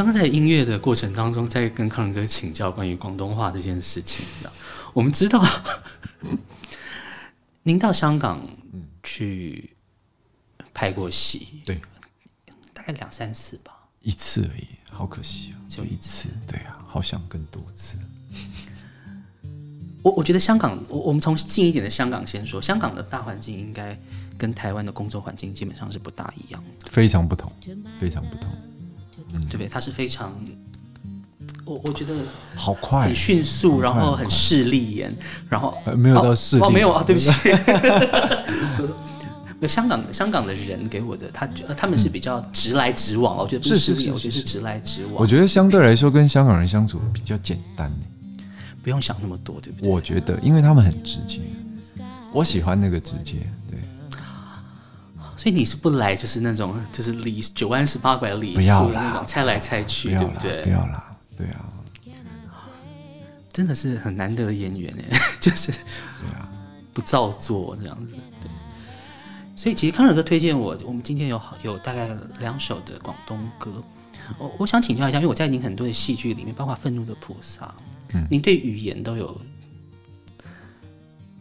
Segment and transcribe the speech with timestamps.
[0.00, 4.50] 刚刚在音乐的过程当中，在跟康仁哥请教关于广东话这件事情的。
[4.94, 5.46] 我们知道，
[7.64, 8.40] 您到香港
[9.02, 9.76] 去
[10.72, 11.78] 拍过戏，对，
[12.72, 13.74] 大概两三次吧。
[14.00, 16.30] 一次而已，好可惜啊，就一就一次。
[16.46, 17.98] 对啊，好想更多次。
[20.02, 23.94] 我我觉得香港，我我们从近一点的香港先说，香港的大环境应该
[24.38, 27.52] 跟台湾的工作环境基本上是不大一样的，非常不同，
[28.00, 28.50] 非常不同，
[29.48, 29.68] 对不对？
[29.68, 30.32] 它是非常，
[31.64, 32.14] 我我觉得
[32.54, 35.14] 好快，很迅速，然后很势利眼，
[35.48, 37.30] 然后呃没有到势利哦，没有啊，对不起。
[38.78, 38.96] 就是说
[39.68, 45.14] 香港香港的人给我的，他呃他们是比较直来直往，我觉得不势利眼，我觉得是直来直往。
[45.16, 47.92] 我觉得相对来说跟香港人相处比较简单，
[48.82, 49.90] 不用想那么多，对不对？
[49.90, 51.40] 我觉得，因为他们很直接，
[52.32, 53.36] 我喜欢那个直接，
[53.70, 53.78] 对。
[55.40, 60.62] 所以你是不来就是那种就是礼九弯十八拐礼数的那种猜来猜去，对不对？
[60.64, 61.64] 不要啦，对啊。
[63.50, 66.46] 真的是很难得的演员哎， 就是对啊，
[66.92, 68.50] 不造作这样子，对。
[69.56, 73.82] 所以其实康仁哥推荐我，我们今天有有大概两首的广东歌，
[74.36, 77.64] 我我想请教一下，因为我在您很多的戏剧里面，包括《愤怒的菩萨》，
[78.12, 79.40] 嗯，您对语言都有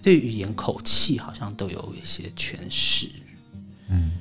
[0.02, 3.10] 对语言口气好像都有一些诠释。
[3.90, 4.12] 嗯，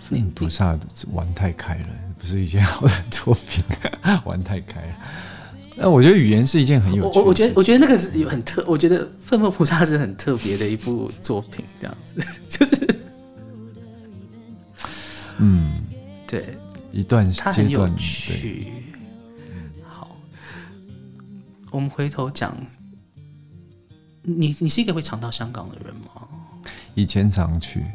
[0.00, 0.78] 佛菩萨
[1.12, 3.62] 玩太开了，不是一件好的作品，
[4.24, 4.94] 玩太开了。
[5.74, 7.20] 那我觉得语言是一件很有趣的。
[7.20, 13.00] 我我觉得我觉得那个是有很特，我觉得《奋斗菩萨》是很特别的一部作品，这样子 就是，
[15.38, 15.82] 嗯，
[16.26, 16.56] 对，
[16.90, 18.66] 一段它很有趣。
[19.88, 20.14] 好，
[21.70, 22.54] 我们回头讲，
[24.22, 26.28] 你你是一个会常到香港的人吗？
[26.94, 27.86] 以前常去，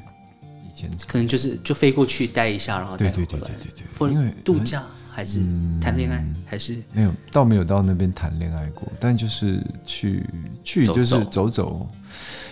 [1.07, 4.83] 可能就是就飞过去待一下，然后再回来，对对对对对对，或者度假。
[5.09, 5.41] 还是
[5.81, 8.88] 谈恋爱，嗯、还是没有，倒没有到那边谈恋爱过。
[9.00, 10.24] 但就是去
[10.63, 11.89] 去就是走走，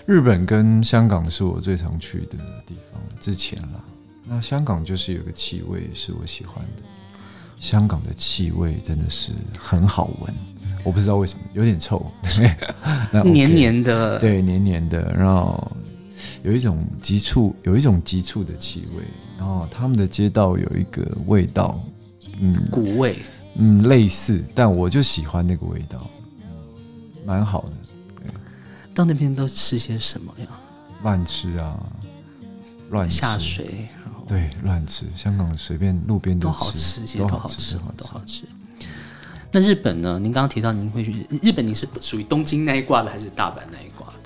[0.08, 3.00] 日本跟香港是我最常去的地方。
[3.20, 3.86] 之前啦，
[4.28, 6.82] 那香港就是有个气味是我喜欢的，
[7.60, 10.34] 香港的气味真的是很好闻。
[10.84, 12.12] 我不知道为什么有点臭，
[13.14, 15.72] 那 OK, 黏黏的，对，黏黏的，然后
[16.46, 19.04] 有一种急促，有一种急促的气味。
[19.36, 21.84] 然后他们的街道有一个味道。
[22.40, 23.18] 嗯，古味，
[23.56, 26.06] 嗯，类似，但我就喜欢那个味道，
[27.26, 27.72] 蛮好的。
[28.18, 28.28] 对，
[28.94, 30.48] 到那边都吃些什么呀？
[31.02, 31.80] 乱吃啊，
[32.92, 33.88] 乱吃下水，
[34.28, 35.06] 对，乱吃。
[35.16, 38.44] 香港随便路边都，都好吃，其实都好吃，都好吃。
[39.52, 40.20] 那日本呢？
[40.20, 44.25] 您刚刚提到您会去日本，您是属于东京那一挂的，还是大阪那一挂的？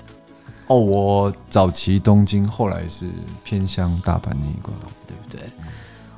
[0.70, 3.08] 哦，我早期东京，后来是
[3.42, 4.72] 偏向大阪那一挂，
[5.04, 5.50] 对不对？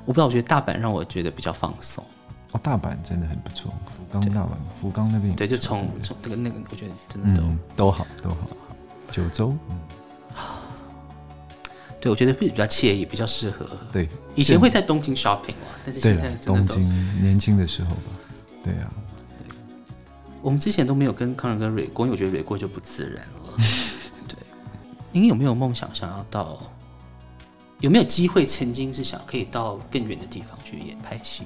[0.05, 2.05] 我不知道，我觉得大阪让我觉得比较放松。
[2.51, 8.37] 哦，大阪真的很不错，福冈大阪，福冈那边对，就从从那个那个，我觉得真的都、嗯、都好，都好。
[9.11, 9.79] 九州，嗯，
[11.99, 13.67] 对，我觉得比较惬意，比较适合。
[13.91, 16.87] 对，以前会在东京 shopping 嘛，但是现在东京
[17.23, 18.03] 年轻的时候吧，
[18.63, 18.93] 对啊。
[20.43, 23.57] 我们之前都没有跟康仁跟蕊过，因为我觉得蕊过就不自然了。
[25.13, 26.59] 对，您有没有梦想想要到？
[27.81, 31.45] 有没有机会曾经是想可以到更远的地方去演拍戏？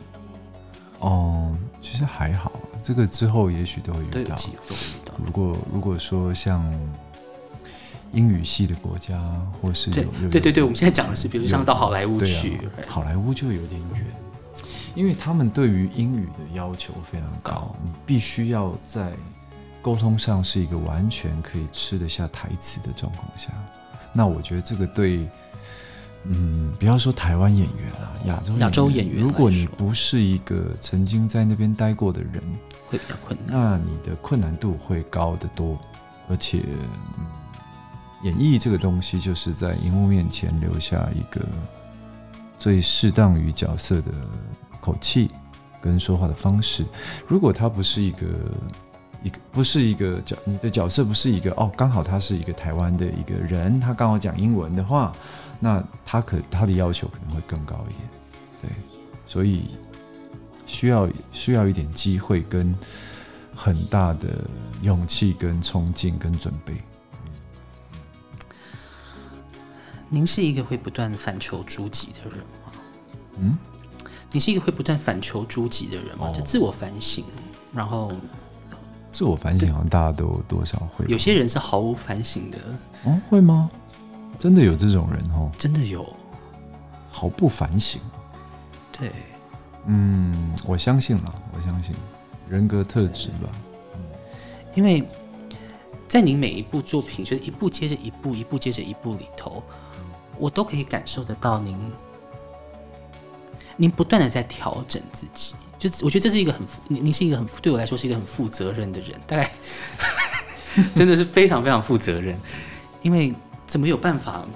[0.98, 2.52] 哦，其实还好，
[2.82, 4.36] 这个之后也许都会遇到。
[4.36, 4.76] 机会。
[5.24, 6.62] 如果如果说像
[8.12, 9.18] 英语系的国家，
[9.60, 14.04] 或是有对有对对对，我们现在讲的是，比如像到好莱坞去，啊、好莱坞就有点远，
[14.94, 19.12] 因为他们对于英语的要求非常高，高你必须要在
[19.86, 23.52] 沟通上是一个完全可以吃得下台词的状况下。
[24.12, 25.28] 那我觉得这个对。
[26.28, 32.42] 嗯，不要说台湾演员啊，亚洲亚洲演员，如果你不是一个曾经在那边待过的人，
[32.88, 33.56] 会比较困难。
[33.56, 35.78] 那你的困难度会高得多，
[36.28, 36.64] 而且，
[37.20, 37.26] 嗯，
[38.24, 41.46] 演绎这个东西就是在荧幕面前留下一个
[42.58, 44.10] 最适当于角色的
[44.80, 45.30] 口气
[45.80, 46.84] 跟说话的方式。
[47.28, 48.26] 如果他不是一个
[49.26, 55.12] 一个不是一个角，你的角色不是一个哦，刚好他是一个台湾的一个人，他刚好讲英文的话。
[55.58, 58.10] 那他可他的要求可能会更高一点，
[58.60, 58.70] 对，
[59.26, 59.70] 所以
[60.66, 62.74] 需要需要一点机会跟
[63.54, 64.28] 很大的
[64.82, 66.74] 勇气跟冲劲跟准备。
[70.10, 72.72] 您是一个会不断反求诸己的人吗？
[73.38, 73.56] 嗯，
[74.30, 76.28] 你是一个会不断反求诸己的人吗？
[76.28, 77.24] 哦、就自我反省，
[77.74, 78.12] 然后
[79.16, 82.58] 自我反省好像大家都多少会，有些人是毫无反省的，
[83.06, 83.70] 哦，会吗？
[84.38, 86.06] 真的有这种人哦，真的有，
[87.10, 87.98] 毫不反省。
[88.92, 89.10] 对，
[89.86, 91.94] 嗯，我相信了，我相信
[92.46, 93.48] 人格特质吧。
[94.74, 95.02] 因为
[96.06, 99.62] 在你每一部作品，就是一部接着一部，一部接着一部里头，
[100.38, 101.90] 我都可以感受得到您，
[103.78, 105.54] 您不断的在调整自己。
[105.78, 109.50] 就我觉得这是一个很，您您是一个很对我来说是一个很负责任的人，大概
[110.94, 112.38] 真的是非常非常负责任，
[113.02, 113.34] 因为。
[113.68, 114.46] 怎么有办法？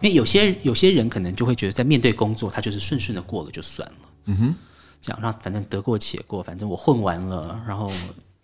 [0.00, 3.98] 因为有些有些人可能就会觉得，在面对工作，他就是顺顺的过了就算了。
[4.26, 4.54] 嗯哼，
[5.02, 7.90] 这样让反正得过且过，反正我混完了，然后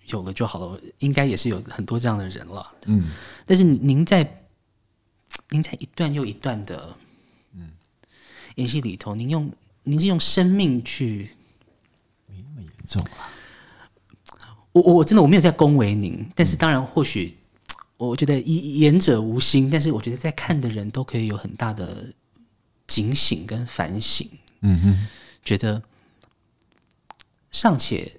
[0.07, 0.81] 有了就好了。
[0.99, 2.67] 应该也是有很多这样的人了。
[2.87, 3.13] 嗯，
[3.47, 4.29] 但是您在
[5.51, 6.93] 您在一段又一段的
[7.55, 7.71] 嗯
[8.57, 9.49] 演戏里头，您用
[9.85, 11.31] 您是用生命去，
[12.27, 13.29] 没那么严重啊。
[14.73, 17.37] 我我真的我没有在恭维您，但是当然或许。
[17.97, 22.11] 我觉得言者无心，但是我觉得在看的人都可以有很大的
[22.87, 24.27] 警醒跟反省。
[24.63, 25.07] 嗯哼，
[25.45, 25.83] 觉得
[27.51, 28.11] 尚且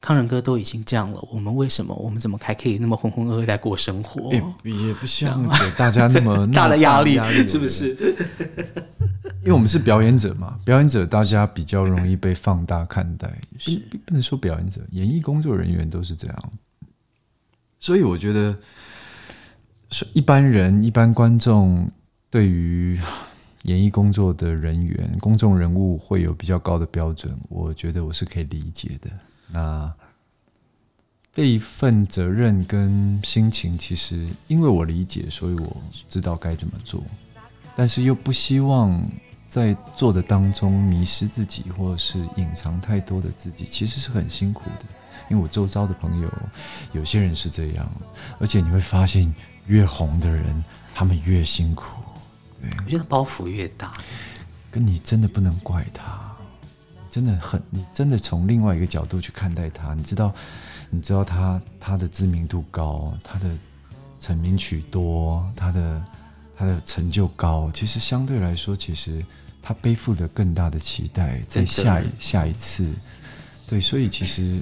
[0.00, 4.32] 康仁哥都已经这样了，我们为什么我们怎么还可以那么浑浑噩噩在过生活？
[4.62, 7.94] 也也不像给大家那么 大的压力，力是不是？
[9.44, 13.30] 因为我们是表演者嘛，表演者大家比较容易被放大看待。
[13.58, 16.52] 是不，不能说表演者，演艺工作人员都是这样。
[17.78, 18.56] 所以我觉得，
[20.14, 21.86] 一般人、一般观众
[22.30, 22.98] 对于
[23.64, 29.10] 演艺工作的人员、公众人物会有比较高的标准，我觉得我是可以理解的。
[29.48, 29.92] 那
[31.34, 35.76] 这一份责任跟心情，其实因为我理解，所以我
[36.08, 37.04] 知道该怎么做，
[37.76, 39.06] 但是又不希望
[39.48, 44.86] 在做的当中迷失自己，或者是隐藏太多的自己，其实是很辛苦的。
[45.30, 46.30] 因为我周遭的朋友，
[46.92, 47.90] 有些人是这样，
[48.38, 49.32] 而且你会发现，
[49.66, 50.62] 越红的人，
[50.94, 51.86] 他们越辛苦。
[52.60, 53.92] 对，我觉得包袱越大，
[54.70, 56.30] 跟你真的不能怪他，
[57.10, 60.34] 真的很，你真的从另外一个角度去看待他，你知道，
[60.90, 63.46] 你知道他他的知名度高，他的
[64.18, 66.04] 成名曲多，他的
[66.56, 69.24] 他的成就高，其实相对来说，其实
[69.62, 72.90] 他背负着更大的期待，在下一下一次，
[73.68, 74.60] 对，所以其实。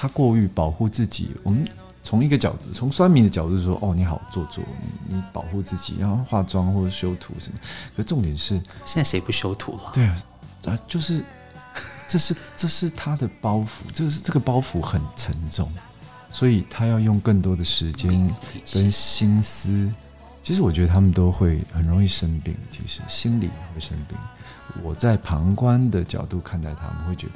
[0.00, 1.66] 他过于保护自己，我们
[2.04, 4.62] 从一个角度，从酸民的角度说，哦，你好做作，
[5.08, 7.58] 你你保护自己，然后化妆或者修图什么。
[7.96, 9.90] 可重点是，现在谁不修图了？
[9.92, 10.22] 对啊，
[10.66, 11.24] 啊，就是，
[12.06, 15.68] 这是这是他的包袱，这是这个包袱很沉重，
[16.30, 18.32] 所以他要用更多的时间
[18.72, 19.92] 跟心思。
[20.42, 24.16] 其实我觉得他们都会很容易生病，其实心里会生病。
[24.82, 27.34] 我在旁观的角度看待他们，会觉得。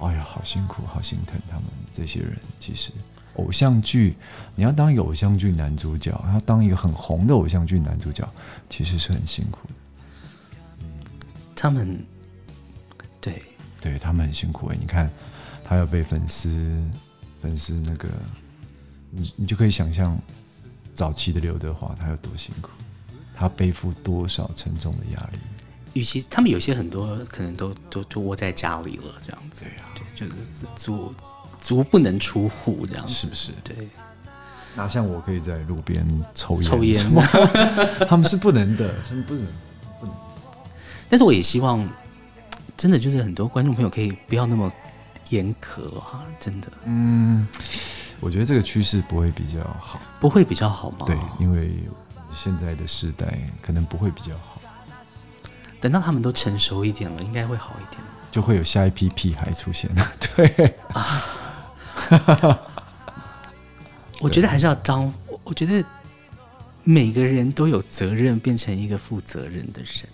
[0.00, 2.38] 哎呀，好辛苦，好心疼他们这些人。
[2.60, 2.92] 其实，
[3.34, 4.14] 偶像剧，
[4.54, 8.24] 你要当一个偶像剧男主角，要当一个很红的偶像剧男主角，
[8.70, 9.74] 其实是很辛苦的。
[11.56, 12.00] 他们，
[13.20, 13.42] 对，
[13.80, 14.76] 对他们很辛苦哎。
[14.78, 15.10] 你看，
[15.64, 16.48] 他要被粉丝，
[17.42, 18.08] 粉丝那个，
[19.10, 20.16] 你你就可以想象，
[20.98, 22.70] 早期的刘德华他有多辛苦，
[23.32, 25.38] 他背负多少沉重的压力。
[25.92, 30.32] 与其他们有些很多可能都都就窝在家里了，这样子，对呀、啊，对，就是
[30.74, 31.14] 足
[31.60, 33.52] 足不能出户这样子，是不是？
[33.62, 33.88] 对，
[34.74, 37.06] 哪像我可以在路边抽烟，抽烟，
[38.08, 39.46] 他们是不能的，他们不能，
[40.00, 40.14] 不能。
[41.08, 41.88] 但是我也希望，
[42.76, 44.72] 真的就是很多观众朋友可以不要那么
[45.28, 46.66] 严苛啊，真的。
[46.86, 47.46] 嗯，
[48.20, 51.06] 我觉得这个趋势不会比较好，不会比较好吗？
[51.06, 51.72] 对，因为
[52.32, 54.60] 现在的时代可能不会比较好。
[55.80, 60.12] 等到他们都成熟一点了，应该会好一点，就会有下一批屁孩出现了。
[60.34, 61.24] 对啊，
[64.20, 65.12] 我觉得还是要当，
[65.44, 65.84] 我觉得
[66.82, 70.08] 每个人都有责任变成一个负责任的人。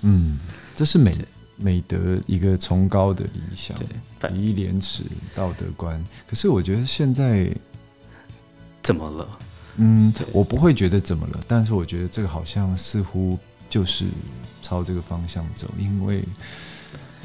[0.00, 0.38] 嗯，
[0.74, 1.14] 这是美
[1.56, 3.76] 美德一个崇高的理想，
[4.18, 6.04] 对，礼义廉耻道德观。
[6.26, 7.54] 可是我觉得现在
[8.82, 9.38] 怎么了？
[9.76, 13.38] 嗯，我不会觉得怎么了，但是我觉得这个好像似乎。
[13.66, 14.04] 就是
[14.62, 16.22] 朝这个方向走，因为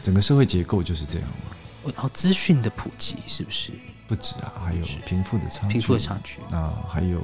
[0.01, 1.55] 整个社会结构就是这样嘛。
[1.93, 3.71] 然后资讯的普及是不是
[4.07, 4.53] 不止啊？
[4.65, 7.21] 还有贫富的差距，贫富的差距，那还有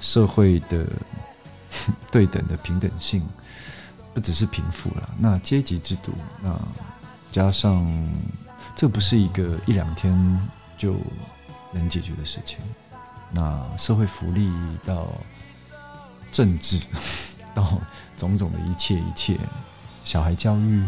[0.00, 0.84] 社会的
[2.10, 3.24] 对等的平等性，
[4.14, 5.10] 不只是贫富了。
[5.18, 6.58] 那阶级制度，那
[7.30, 7.84] 加上
[8.74, 10.40] 这不是一个一两天
[10.78, 10.96] 就
[11.72, 12.58] 能解决的事情。
[13.32, 14.50] 那社会福利
[14.84, 15.08] 到
[16.32, 16.80] 政治。
[17.54, 17.80] 到
[18.16, 19.38] 种种的一切一切，
[20.02, 20.84] 小孩教育，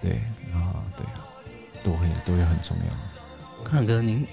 [0.00, 0.12] 对
[0.54, 1.20] 啊，对啊，
[1.84, 3.62] 都会都会很重要。
[3.62, 4.26] 康哥，您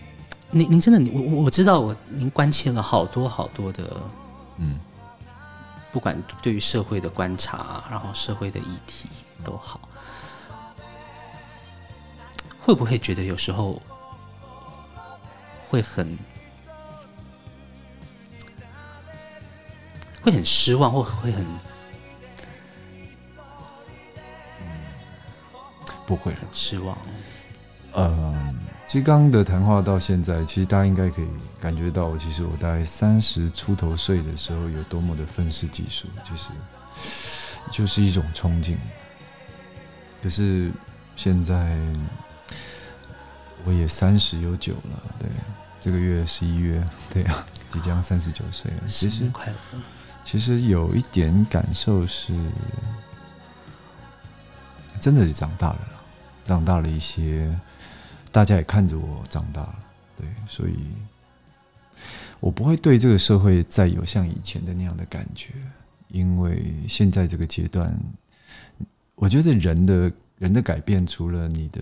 [0.51, 4.01] 您您真的，我我我知道，我您关切了好多好多的，
[4.57, 4.79] 嗯，
[5.95, 9.07] 不管对于社会的观察，然后社会的议题
[9.45, 9.79] 都好，
[12.59, 13.81] 会不会觉得有时候
[15.69, 16.19] 会很？
[20.21, 21.47] 会很失望，或会很……
[24.59, 24.67] 嗯，
[26.05, 26.97] 不会很失望。
[27.93, 31.27] 嗯，其实刚刚的谈话到现在，其实大家应该可以
[31.59, 36.49] 感觉到，其实我大概三十出头岁的时候有多么的愤世嫉俗，就是
[37.71, 38.75] 就是一种憧憬。
[40.21, 40.71] 可是
[41.15, 41.75] 现在
[43.65, 45.27] 我也三十有九了，对，
[45.81, 49.79] 这个月十一月，对啊，即将三十九岁了，其实快乐。
[50.23, 52.33] 其实有一点感受是，
[54.99, 55.79] 真的长大了，
[56.43, 57.55] 长大了一些，
[58.35, 59.75] 大家也看着我长大了，
[60.17, 60.75] 对，所以，
[62.41, 65.53] 我不会对这个社会再有像以前的那样的感觉，
[66.09, 67.97] 因为现在这个阶段，
[69.15, 71.81] 我觉得人的人的改变，除了你的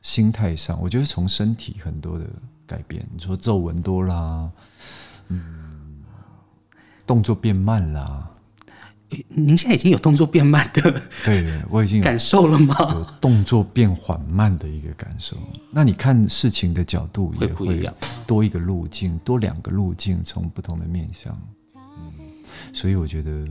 [0.00, 2.24] 心态上，我觉得从身体很多的
[2.66, 4.50] 改变，你说皱纹多啦，
[5.28, 6.02] 嗯。
[7.06, 8.26] 动作变慢啦，
[9.28, 12.76] 您现在已经有动作变慢的，对，我已经感受了吗？
[12.92, 15.36] 有动作变缓慢的一个感受。
[15.70, 17.88] 那你看事情的角度也会。
[18.26, 21.38] 多一个路径，多两个路径，从不同的面向。
[21.74, 22.10] 嗯，
[22.72, 23.46] 所以我觉得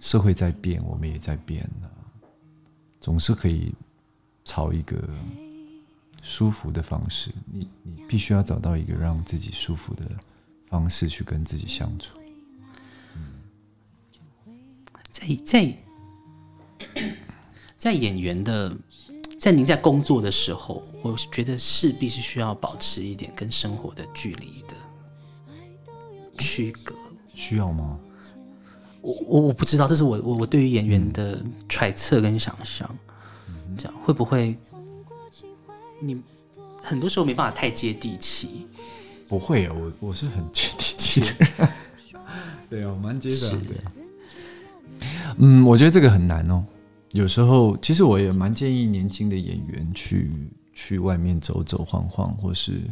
[0.00, 1.88] 社会在变，我们也在变呢，
[3.00, 3.72] 总是可以
[4.44, 4.96] 朝一个
[6.20, 7.30] 舒服的方式。
[7.46, 10.02] 你你必须要找到一个让自己舒服的
[10.68, 12.17] 方式去跟自己相处。
[15.18, 15.76] 在在
[17.76, 18.76] 在演员的，
[19.40, 24.74] 在您在工作的时候，我觉得势必是需要保持一点跟生活的距离的
[26.38, 26.94] 区隔。
[27.34, 27.98] 需要吗？
[29.00, 32.88] 我我我不知道，这是我我我对于演员的揣测跟想象。
[33.48, 34.56] 嗯、这样会不会
[36.00, 36.20] 你
[36.82, 38.66] 很多时候没办法太接地气？
[39.28, 41.68] 不会啊，我我是很接地气的人。
[42.70, 43.50] 对啊，我蛮接的。
[43.60, 43.92] 对啊。
[45.38, 46.64] 嗯，我觉得这个很难哦。
[47.12, 50.30] 有时候，其实我也蛮建议年轻的演员去
[50.74, 52.82] 去外面走走晃晃，或是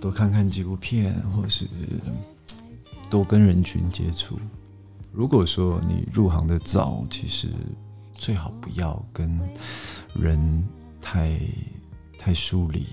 [0.00, 1.66] 多看看纪录片，或是
[3.08, 4.38] 多跟人群接触。
[5.12, 7.48] 如果说你入行的早，其实
[8.12, 9.38] 最好不要跟
[10.14, 10.64] 人
[11.00, 11.38] 太
[12.18, 12.86] 太疏离。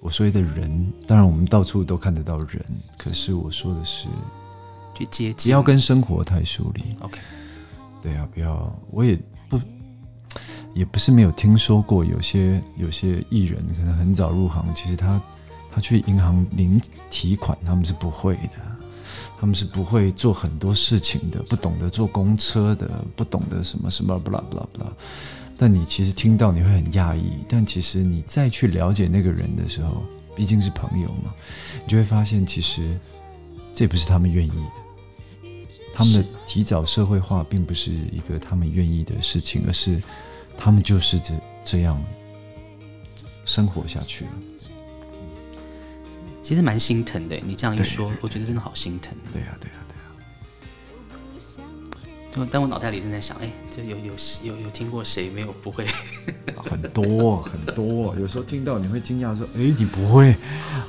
[0.00, 2.64] 我说的人，当然我们到处都看得到人，
[2.98, 4.06] 可是我说的是，
[4.98, 6.82] 去接近，不要跟生活太疏离。
[7.00, 7.18] OK。
[8.00, 9.60] 对啊，不要，我也不，
[10.72, 15.20] 也不是没有听说过，有些有些艺人可能很早入行，其实他
[15.74, 18.50] 他去银行领提款，他们是不会的，
[19.40, 24.92] 他们是不会做很多事情的，不懂得坐公车的，不懂得什么什么不啦不啦不啦。
[25.56, 30.04] 但你其实听到你会很讶异，但其实你再去了解那个人的时候，
[30.36, 31.34] 毕竟是朋友嘛，
[31.82, 32.96] 你就会发现其实
[33.74, 34.77] 这不是他们愿意的。
[35.98, 40.00] 他们的提早社会化并不是一个他们愿意的事情，而是
[40.56, 41.34] 他们就是这
[41.64, 42.00] 这样
[43.44, 44.30] 生活下去了。
[46.40, 49.12] 其实蛮心疼的，你这样一说，对对对，我觉得真的好心疼。
[49.32, 50.04] 对呀，对呀，对呀。
[52.32, 54.12] 就但我脑袋里正在想，哎，这有有
[54.44, 55.84] 有有听过谁没有不会？
[56.64, 60.36] 很多很多，有时候听到你会惊讶说，哎，你不会？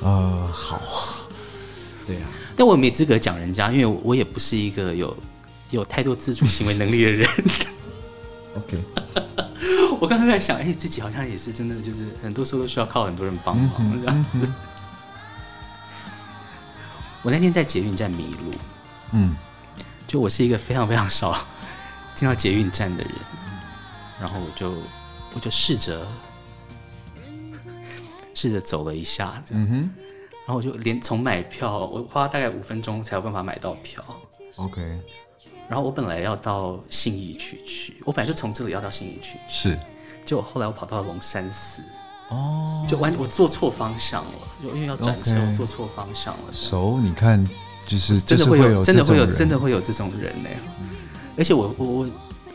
[0.02, 1.19] 呃，好。
[2.06, 2.22] 对呀。
[2.56, 5.16] 但我没资格讲人家，因为我也不是一个有
[5.70, 7.28] 有太多自主行为能力的人。
[8.56, 8.78] OK，
[10.00, 14.26] 我刚才在想，哎、欸，自己好像也是真的，就是很多时候都需要靠很多人帮忙、嗯、这样。
[14.34, 14.54] 嗯、
[17.22, 18.50] 我那天在捷运站迷路，
[19.12, 19.36] 嗯，
[20.06, 21.46] 就我是一个非常非常少
[22.14, 23.12] 进到捷运站的人，
[24.20, 24.74] 然后我就
[25.34, 26.06] 我就试着
[28.34, 29.42] 试着走了一下。
[29.52, 30.09] 嗯然
[30.50, 34.02] 后我就连从买票，我花大概五分钟才有办法买到票。
[34.56, 34.80] OK。
[35.68, 39.38] 然后我本来要到信义区去，我本来就从这里要到信义区。
[39.48, 39.78] 是。
[40.24, 41.82] 结果后来我跑到了龙山寺。
[42.28, 42.84] 哦。
[42.88, 44.32] 就完，我坐错方向了，
[44.62, 46.52] 就因为要转车.我坐错方向了。
[46.52, 47.48] 熟，你看，
[47.86, 50.48] 就是真的会有，真的会有，真的会有这种人呢。
[50.80, 50.88] 嗯、
[51.38, 52.10] 而且我我我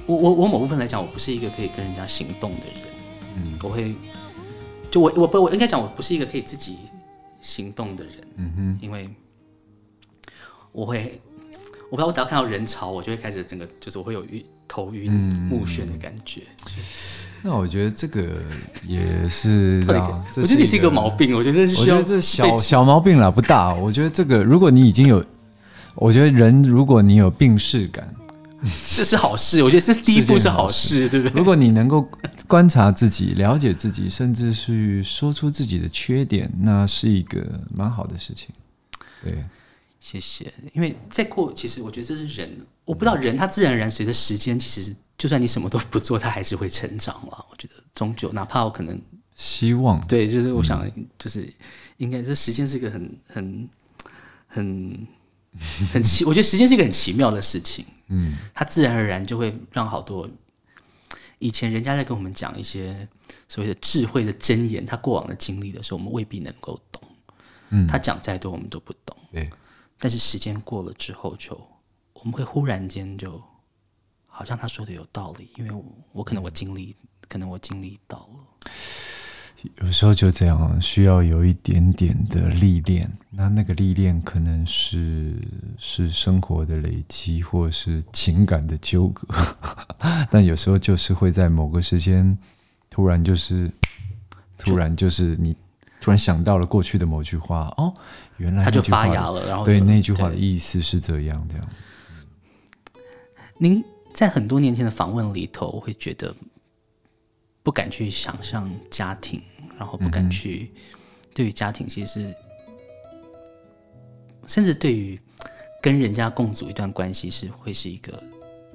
[0.07, 2.75] 我我我某部分来讲，我不是一个可以跟人家行动的人。
[3.37, 3.57] 嗯。
[3.63, 3.95] 我会，
[4.91, 6.79] 就我我不我应该讲，我不是一个可以自己。
[7.45, 9.07] 行动的人，嗯哼，因为
[10.71, 11.21] 我会，
[11.91, 16.41] 我不知道，我只要看到人潮，我就会开始整个就是我会有晕头晕目眩的感觉。
[17.43, 18.41] 那我觉得这个
[18.87, 19.93] 也是，这
[20.41, 23.75] 我觉得你是一个毛病，我觉得这是需要这小小毛病啦，不大。
[23.75, 25.23] 我觉得这个，如果你已经有，
[25.93, 28.11] 我觉得人如果你有病识感。
[28.63, 31.37] 这是好事，我觉得这是第一步是好事，好事对不对？
[31.37, 32.09] 如果你能够
[32.47, 38.49] 观察自己、了解自己，甚至是说出自己的缺点，那是一个蛮好的事情。
[39.23, 39.43] 对，
[39.99, 40.51] 谢谢。
[40.73, 42.49] 因为再过，其实我觉得这是人，
[42.85, 47.45] 我不知道人他自然而然随着时间，其实就算你什么都不做，他还是会成长了。
[47.51, 48.99] 我觉得终究，哪怕我可能
[49.35, 50.89] 希望，对，就是我想，
[51.19, 51.53] 就是
[51.97, 53.69] 应该这时间是一个很很
[54.47, 55.07] 很
[55.93, 57.85] 很奇，我觉得时间是一个很奇妙的事情。
[58.07, 60.29] 嗯，他自然而然就会让好多
[61.39, 63.07] 以前人家在跟我们讲一些
[63.47, 67.01] 所谓的智慧的箴言，他过往的经历的时候，我们未必能够懂。
[67.69, 69.17] 嗯，他讲再多，我们都不懂。
[69.31, 69.49] 对，
[69.97, 71.67] 但是时间过了之后就，就
[72.13, 73.41] 我们会忽然间就
[74.27, 76.95] 好像他说的有道理，因为我我可能我经历，
[77.27, 78.71] 可能我经历到了。
[79.81, 83.11] 有时候就这样，需要有一点点的历练。
[83.29, 85.35] 那那个历练可能是
[85.77, 89.27] 是生活的累积，或是情感的纠葛。
[90.31, 92.37] 但有时候就是会在某个时间，
[92.89, 93.69] 突然就是
[94.57, 95.55] 突然就是你
[95.99, 97.93] 突然想到了过去的某句话，哦，
[98.37, 99.47] 原来它就发芽了。
[99.47, 101.69] 然后对那句话的意思是这样，这样。
[103.57, 106.35] 您在很多年前的访问里头会觉得。
[107.63, 109.41] 不敢去想象家庭，
[109.77, 110.71] 然后不敢去
[111.33, 112.35] 对于家庭其实是，
[114.47, 115.19] 甚至对于
[115.81, 118.23] 跟人家共组一段关系是会是一个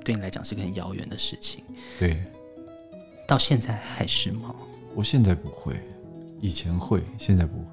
[0.05, 1.65] 对你来讲是个很遥远的事情。
[1.99, 2.23] 对，
[3.27, 4.55] 到现在还是吗？
[4.95, 5.75] 我现在不会，
[6.41, 7.65] 以前会，现在不会。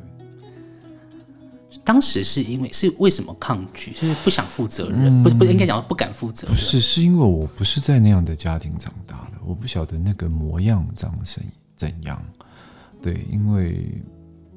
[1.84, 3.94] 当时是因为是为什么抗拒？
[3.94, 5.22] 是不想负责任？
[5.22, 6.56] 嗯、不不应该讲不敢负责任？
[6.56, 11.42] 不是，是因为我不是在那样的家庭长大的，我不晓得那个模样长成
[11.78, 12.22] 怎样。
[13.08, 13.90] 对，因为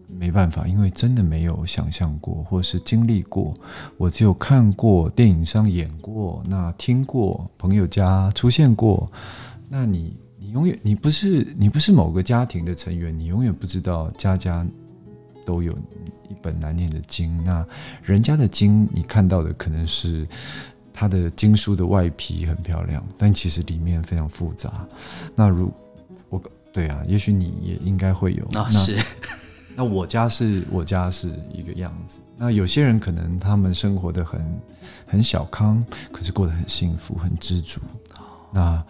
[0.09, 3.55] 没办法，因为真的没有想象过，或是经历过。
[3.97, 9.09] 我只有看过电影上演过，那听过朋友家出现过。
[9.69, 14.67] 那你你永远你不是你不是某个家庭的成员，你永远不知道家家
[15.47, 15.73] 都有。
[16.29, 17.67] 一本难念的经，那
[18.05, 20.25] 人家的经，你看到的可能是
[20.93, 24.87] 他的经书的外皮很漂亮，但其实里面非常复杂。
[25.35, 25.73] 那如
[26.73, 28.45] 对啊，也许你也应该会有。
[28.45, 28.97] 哦、那是，
[29.77, 32.21] 那我家是我家是一个样子。
[32.37, 34.61] 那有些人可能他们生活的很
[35.07, 37.81] 很小康，可是过得很幸福，很知足。
[38.53, 38.83] 那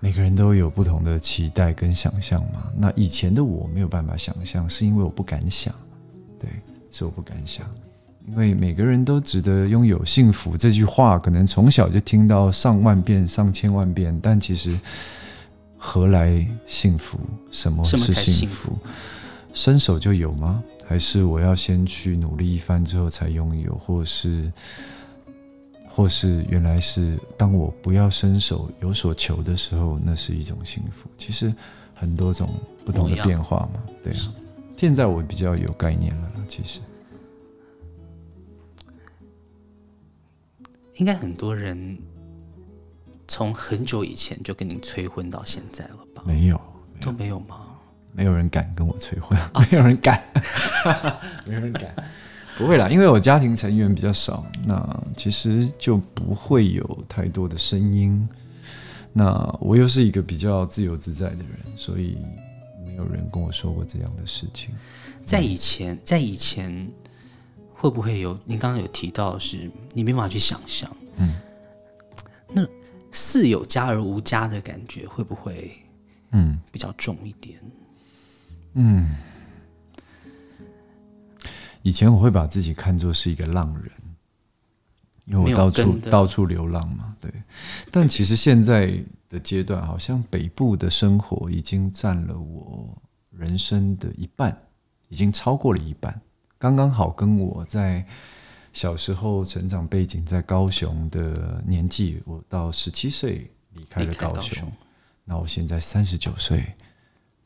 [0.00, 2.70] 每个人都有不同的期待跟想象嘛。
[2.76, 5.74] 那以前的我没有办法想象，是因为我不敢想。
[6.38, 6.48] 对，
[6.90, 7.66] 是我不敢想，
[8.28, 14.78] 因为每个人都值得拥有幸福这句话，可能从小就听到上万遍、上千万遍，但其实
[15.78, 17.18] 何来幸福？
[17.50, 18.76] 什么是幸福？
[19.54, 20.62] 伸手就有吗？
[20.86, 23.74] 还是我要先去努力一番之后才拥有？
[23.76, 24.52] 或是，
[25.88, 31.08] 或是原来是当我不要伸手有所求的时候，那是一种幸福？
[31.16, 31.54] 其实
[31.94, 34.34] 很多种不同的变化嘛，对啊。
[34.76, 36.80] 现在我比较有概念了，其实
[40.96, 41.98] 应该很多人
[43.28, 46.22] 从很久以前就跟你催婚到现在了吧？
[46.26, 46.60] 没有，
[47.00, 47.66] 都没有吗？
[48.12, 49.38] 没有人敢跟我催婚，
[49.70, 50.20] 没有人敢，
[51.46, 51.94] 没有人敢，
[52.56, 58.28] 不会啦，因为我家庭成员比较少，那其实就不会有太多的声音。
[59.12, 62.18] 那我又是一个比较自由自在的人，所以
[62.84, 62.94] 没。
[62.98, 64.74] 有人跟我说过这样的事情，
[65.24, 66.90] 在以前，在以前
[67.72, 68.36] 会不会有？
[68.44, 71.36] 您刚刚有提到是，你没办法去想象，嗯，
[72.52, 72.66] 那
[73.12, 75.70] 似有家而无家的感觉会不会，
[76.32, 77.58] 嗯，比较重一点？
[78.74, 79.14] 嗯，
[81.82, 83.90] 以前我会把自己看作是一个浪人，
[85.24, 87.32] 因为我到处到处流浪嘛，对。
[87.90, 89.02] 但其实现在。
[89.30, 92.96] 的阶段，好像北部的生活已经占了我
[93.30, 94.58] 人生的一半，
[95.10, 96.18] 已经超过了一半，
[96.58, 98.02] 刚刚好跟我在
[98.78, 104.70] 小时候成长背景在高雄的年纪，我到十七岁离开了高雄，
[105.24, 106.64] 那我现在三十九岁，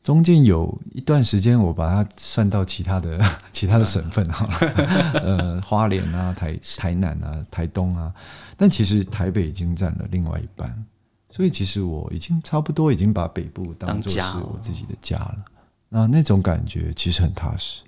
[0.03, 3.19] 中间有一段时间我把它算到其他的
[3.51, 4.47] 其他的省份哈，
[5.25, 8.13] 呃，花莲啊、台台南啊、台东啊，
[8.55, 10.85] 但其实台北已经占了另外一半。
[11.31, 15.37] 所以其实我已经差不多已经把北部当做是我自己的家了，
[15.89, 17.81] 那那种感觉其实很踏实。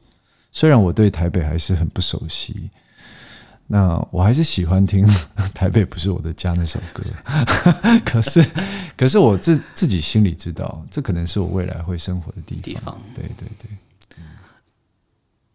[0.51, 2.71] 虽然我对台北还是很不熟悉，
[3.67, 5.05] 那我还是喜欢听
[5.53, 7.03] 《台北不是我的家》那首歌。
[8.05, 8.45] 可是，
[8.95, 12.63] 可是我自自己心里知道，这可能是我未来会生活的地方。
[12.63, 13.69] 地方，对对对。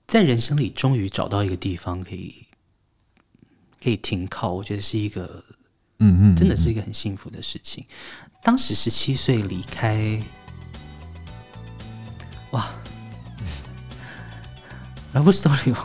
[0.08, 2.34] 在人生里终于找到一个地方可以
[3.80, 5.42] 可以停靠，我觉得是一个。
[6.02, 7.84] 嗯嗯，真的是一个很幸福的事情。
[8.42, 10.18] 当时十七岁离开，
[12.52, 12.72] 哇，
[15.12, 15.76] Love Story，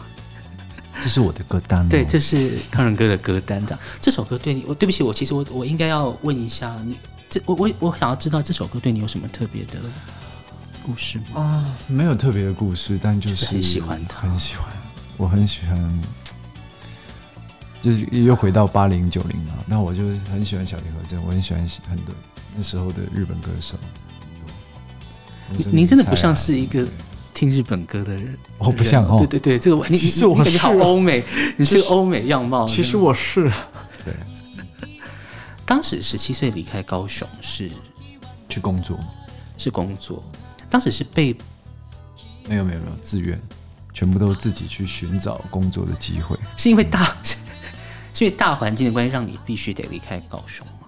[1.01, 1.87] 这是我的歌单。
[1.87, 3.63] 对，这是康仁哥的歌单。
[3.65, 6.97] 这样，这首歌对你，我对不起，我其实我我应该要问一下你，
[7.29, 9.79] 这我我我想要知道这首歌对你有什么特别的
[10.83, 11.41] 故事吗？
[11.41, 14.67] 啊，没有特别的故事，但就是，就是很喜欢他，很喜欢，
[15.17, 16.01] 我很喜欢。
[17.81, 22.15] 就是又回到八零九零嘛，那我就很喜欢小田和正，我很喜欢很多
[22.55, 23.75] 那时候的日本歌手。
[25.71, 26.83] 您真的不像是一个
[27.35, 29.17] 听日本歌的人，我不像哦。
[29.19, 31.21] 对对对，这个你其实我是好欧美，
[31.57, 32.65] 你是个欧美样貌。
[32.65, 33.51] 其实我是。
[34.05, 34.13] 对。
[35.65, 37.69] 当时十七岁离开高雄是
[38.47, 38.97] 去工作，
[39.57, 40.23] 是工作。
[40.69, 41.35] 当时是被
[42.47, 43.37] 没有没有没有自愿，
[43.93, 47.15] 全部都自己去寻找工作的机会，是因为大。
[48.13, 50.84] 所以大环境的关系，让你必须得离开高雄吗？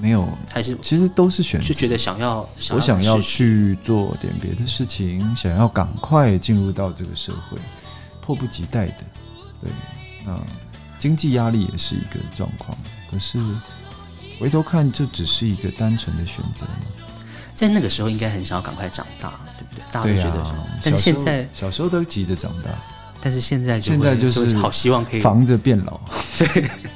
[0.00, 1.66] 没有，还是其实都是选择。
[1.66, 7.58] 是觉得想要，我想要去做点别的事情，想要赶快进入到这个社会，
[8.20, 9.04] 迫不及待的。
[9.62, 9.70] 对，
[10.24, 10.38] 那
[10.98, 12.76] 经济压力也是一个状况。
[13.10, 13.38] 可是
[14.38, 17.06] 回头看，这只是一个单纯的选择吗？
[17.54, 22.70] 在那个时候，应该很想要赶快长大，对不对大家都觉得但是现在小时候都急着长大，
[23.18, 25.98] 但是现在就现在就是好希望可以防着变老。
[26.36, 26.70] 对，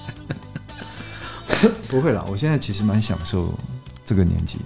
[1.88, 3.52] 不会啦，我现在其实蛮享受
[4.04, 4.58] 这个年纪。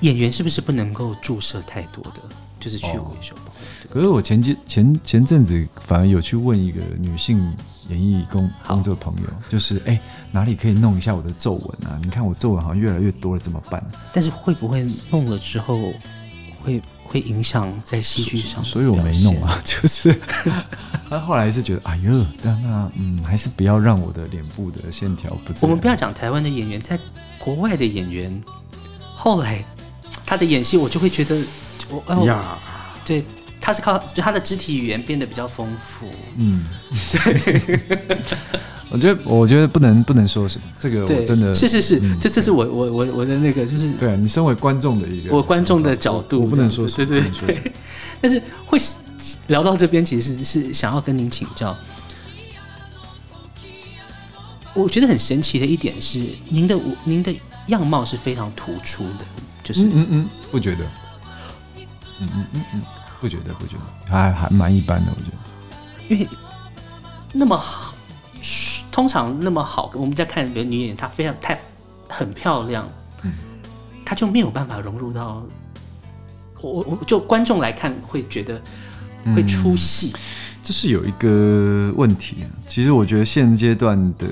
[0.00, 2.22] 演员是不是不能够注射太多的？
[2.60, 3.34] 就是去维修。
[3.34, 3.38] 哦、
[3.90, 7.54] 可是我前几前前阵子反而有去问一个女性
[7.88, 10.00] 演艺工工作朋友， 就是哎、欸、
[10.32, 11.98] 哪里可以弄一下我的皱纹啊？
[12.02, 13.84] 你看我皱纹好像越来越多了，怎么办？
[14.12, 15.92] 但是会不会弄了之后
[16.62, 18.62] 会会影响在戏剧上？
[18.64, 20.14] 所以我没弄啊，就是
[21.08, 25.54] 他后来是觉得哎呦，这样那嗯，还是不要让我的脸部的线条不。
[25.62, 26.98] 我们不要讲台湾的演员，在
[27.38, 28.42] 国外的演员
[29.14, 29.64] 后来
[30.26, 31.40] 他的演戏，我就会觉得。
[31.88, 32.58] 我哎呀，
[33.04, 33.24] 对，
[33.66, 36.08] 他是靠就他的肢体语言变得比较丰富。
[36.36, 36.64] 嗯，
[37.24, 37.80] 对，
[38.88, 47.72] 我觉得我觉得不能不能说什么，这个我真的是是是，这这是我我我我的那个就是对啊，你身为观众的一个我观众的角度，我不能说对对对，
[48.20, 48.78] 但是会
[49.48, 51.76] 聊到这边，其实是想要跟您请教。
[54.74, 59.26] 我觉得很神奇的一点是，您的您的样貌是非常突出的，
[59.64, 60.84] 就是嗯嗯，不觉得。
[62.20, 62.82] 嗯嗯嗯嗯，
[63.26, 66.14] 不觉得不觉得，还还蛮一般的，我觉得。
[66.14, 66.28] 因为
[67.32, 67.92] 那么好，
[68.92, 71.58] 通常那么好，我们在看女演员，她非常太
[72.08, 72.88] 很漂亮，
[73.22, 73.32] 嗯，
[74.04, 75.42] 她就没有办法融入到
[76.60, 78.62] 我我就观众来看会觉得
[79.34, 80.20] 会出戏，嗯，
[80.62, 82.44] 这是有一个问题。
[82.68, 84.28] 其实我觉得现阶段的，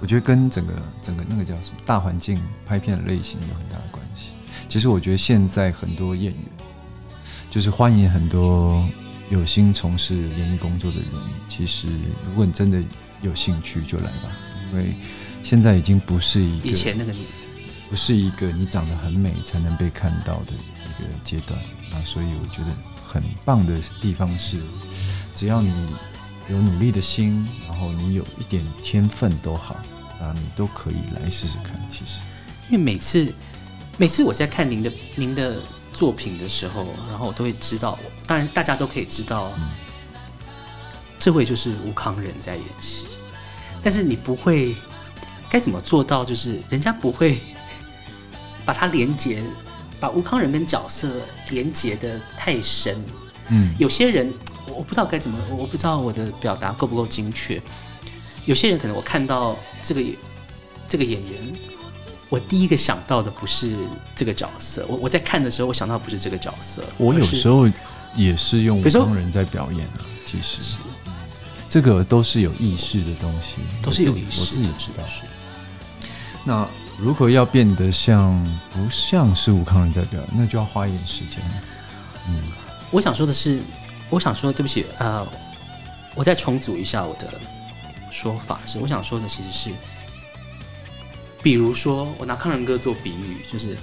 [0.00, 4.30] 我觉得跟整个整个那个叫什么大环境拍片的类型有很大的关系。
[4.66, 6.53] 其实我觉得现在很多演员。
[7.54, 8.84] 就是欢迎很多
[9.30, 11.06] 有心从事演艺工作的人。
[11.48, 11.86] 其实，
[12.26, 12.82] 如果你真的
[13.22, 14.36] 有兴趣，就来吧。
[14.72, 14.92] 因为
[15.40, 17.20] 现在已经不是一个以前那个你，
[17.88, 21.56] 不是一个你长得很美才能被看到的一个阶段
[21.92, 22.02] 啊。
[22.04, 22.74] 所以，我觉得
[23.06, 24.60] 很棒的地方是，
[25.32, 25.72] 只要你
[26.50, 29.76] 有努力的心，然后你有一点天分都好
[30.20, 31.80] 啊，你都可以来试试看。
[31.88, 32.18] 其实，
[32.68, 33.32] 因为每次
[33.96, 35.62] 每次我在看您的您的。
[35.94, 39.70] 作品的时候，然后我都会知道，当然大家都可以知道，嗯、
[41.20, 43.06] 这位就是吴康仁在演戏，
[43.82, 44.74] 但是你不会
[45.48, 47.40] 该怎么做到，就是人家不会
[48.66, 49.40] 把它连接，
[50.00, 51.08] 把吴康仁跟角色
[51.50, 53.02] 连接的太深。
[53.48, 54.32] 嗯，有些人
[54.66, 57.62] 我不知道该怎么，我不知道我的表达够不够精确。
[58.46, 60.02] 有些人可能我看到这个
[60.88, 61.73] 这个演员。
[62.34, 63.76] 我第一个想到的不是
[64.16, 66.82] 这个角色，我我在看的时候，我想到不是这个角色。
[66.98, 67.70] 我有时候
[68.16, 70.78] 也是用普通人在表演啊，其实是
[71.68, 75.04] 这个都是有意识的东西，都是有意识，我自己知道。
[76.42, 76.68] 那
[76.98, 78.42] 如何要变得像
[78.72, 81.40] 不像是武康人在表演，那就要花一点时间。
[82.26, 82.42] 嗯，
[82.90, 83.62] 我想说的是，
[84.10, 85.24] 我想说，对不起，呃，
[86.16, 87.32] 我再重组一下我的
[88.10, 89.70] 说法，是我想说的其实是。
[91.44, 93.76] 比如说，我拿康仁哥做比喻，就是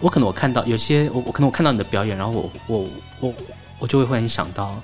[0.00, 2.88] 我可能我看到有些我我可能我看到你的表演，然后我我
[3.20, 3.34] 我
[3.80, 4.82] 我就会忽然想到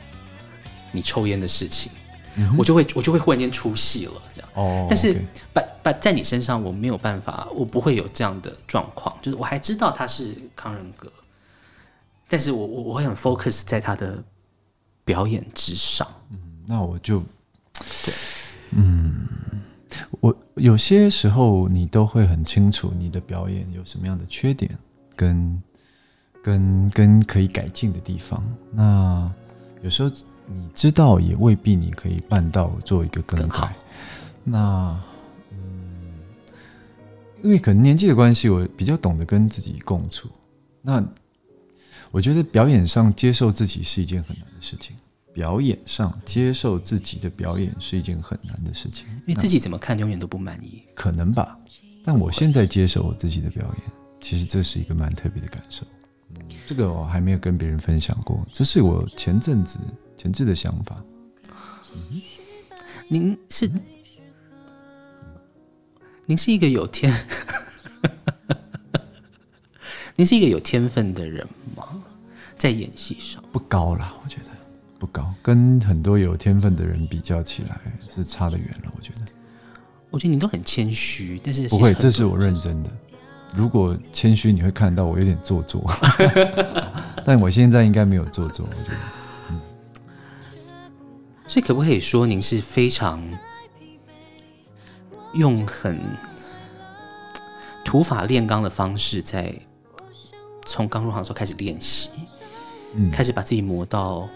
[0.92, 1.90] 你抽烟的事情，
[2.34, 4.50] 嗯、我就会我就会忽然间出戏了，这样。
[4.52, 4.86] 哦。
[4.86, 5.16] 但是，
[5.54, 11.10] 把把.在你身上我没有办法，我不会有这样的状况，就是我还知道他是康仁哥，
[12.28, 14.22] 但是我我我会很 focus 在他的
[15.06, 16.06] 表演之上。
[16.30, 17.18] 嗯，那我就
[18.04, 18.14] 对，
[18.72, 19.26] 嗯。
[20.20, 24.70] 我有些时候，你都会很清楚你的表演有什么样的缺点，
[25.14, 25.62] 跟
[26.42, 28.42] 跟跟可以改进的地方。
[28.72, 29.30] 那
[29.82, 30.10] 有时候
[30.46, 33.74] 你知道，也未必你可以办到做一个更改。
[34.44, 35.00] 那
[35.50, 36.20] 嗯，
[37.42, 40.28] 因为可能年纪的关系，我比较懂得跟自己共处。
[40.80, 41.04] 那
[42.10, 44.96] 我觉得表演上接受自己是一件很难的事情。
[45.32, 50.82] 表演上接受自己的表演是一件很难的事情，因为自己怎么看永远都不满意。
[50.94, 51.58] 可能吧，
[52.04, 55.86] 但我现在接受我自己的表演，其实这是一个蛮特别的感受。
[56.36, 59.78] 嗯，这个我还没有跟别人分享过，这是我前阵子
[60.16, 61.02] 前置的想法。
[61.94, 62.20] 嗯，
[63.08, 63.70] 您是
[66.26, 67.12] 您是一个有天，
[70.14, 72.02] 您是一个有天分的人吗？
[72.58, 74.51] 在演戏上不高啦，我觉得。
[75.02, 77.76] 不高，跟很多有天分的人比较起来
[78.08, 78.92] 是差得远了。
[78.96, 79.22] 我觉得，
[80.10, 82.90] 我觉得你都很谦虚，但是不会，这是我认真的。
[83.52, 85.84] 如果谦虚，你会看到我有点做作，
[87.26, 88.64] 但我现在应该没有做作。
[88.70, 88.96] 我觉得，
[89.50, 89.60] 嗯。
[91.48, 93.20] 所以可不可以说，您是非常
[95.32, 95.98] 用很
[97.84, 99.52] 土法炼钢的方式在
[100.64, 102.10] 从刚入行的时候开始练习，
[102.94, 104.28] 嗯，开始把自己磨到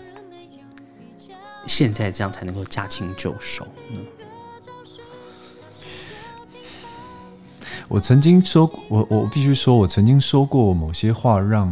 [1.66, 3.98] 现在这样才能够驾轻就熟呢？
[7.88, 11.68] 我曾经说过，我我必须说，我曾经说过某些话，让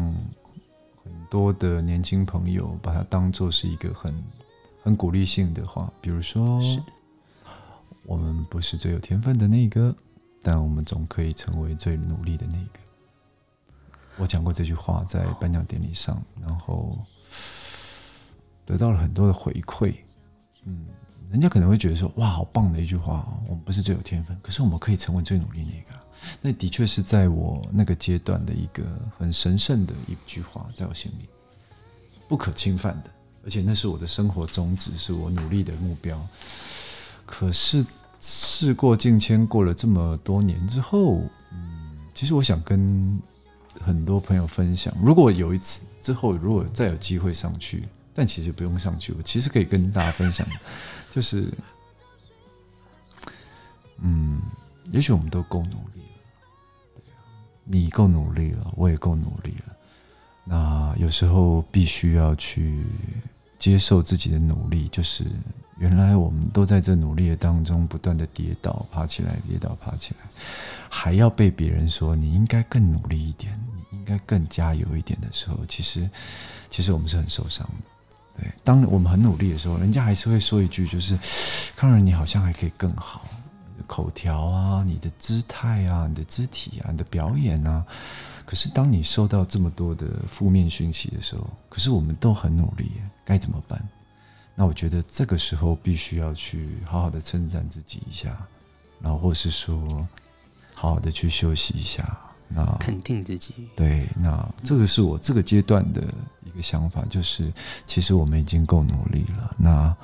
[1.02, 4.14] 很多的年轻朋友把它当做是一个很
[4.82, 6.44] 很鼓励性的话，比如说，
[8.06, 9.92] 我们不是最有天分的那个，
[10.40, 12.78] 但我们总可以成为最努力的那个。
[14.16, 16.96] 我讲过这句话在颁奖典礼上，然后
[18.64, 19.94] 得到了很多的回馈，
[20.64, 20.86] 嗯。
[21.30, 23.42] 人家可能会觉得说：“哇，好棒的一句话哦！
[23.48, 26.00] 我们不是最有天分，可是我们可以成为最努力那个。”
[26.40, 28.84] 那的确是在我那个阶段的一个
[29.18, 31.28] 很神圣的一句话，在我心里
[32.28, 33.10] 不可侵犯的，
[33.42, 36.24] 而且那是我的生活宗旨，是我努力的目标。
[37.26, 37.84] 可是
[38.20, 43.20] 事过境迁，过了这么多年之后，嗯，其实我想跟
[43.80, 50.46] 很多朋友分享，如果有一次之后，如果再有机会上去，但其实不用上去，我其实可以跟大家分享。
[51.10, 51.52] 就是，
[53.98, 54.40] 嗯，
[54.90, 57.02] 也许我们都够努力了，
[57.64, 59.76] 你够努力了，我也够努力了。
[60.44, 62.84] 那有时候必须要去
[63.58, 65.24] 接受自己的努力，就是
[65.78, 70.26] 原来我们都在这努力的当中不断的跌倒，爬起来，跌倒，爬起来，
[70.90, 73.58] 还要被别人说你应该更努力一点，
[73.90, 76.10] 你应该更加油一点的时候，其实，
[76.68, 77.93] 其实我们是很受伤的。
[78.36, 81.16] 对，当我们很努力的时候，人家还是会说一句，就是
[81.76, 83.24] 康仁，你好像还可以更好，
[83.86, 87.84] 口条啊，你的姿态啊，你的肢体啊，你的表演啊。
[88.44, 92.90] 可是当你收到这么多的负面讯息的时候，可是我们都很努力，
[93.24, 93.82] 该怎么办？
[94.54, 98.36] 那我觉得这个时候必须要去好好的称赞自己一下，
[99.00, 100.06] 然后或是说，
[100.74, 102.18] 好好的去休息一下。
[102.48, 106.02] 那肯定自己，对，那这个是我这个阶段的
[106.44, 107.52] 一个想法，就是
[107.86, 109.56] 其实我们已经够努力了。
[109.58, 109.96] 那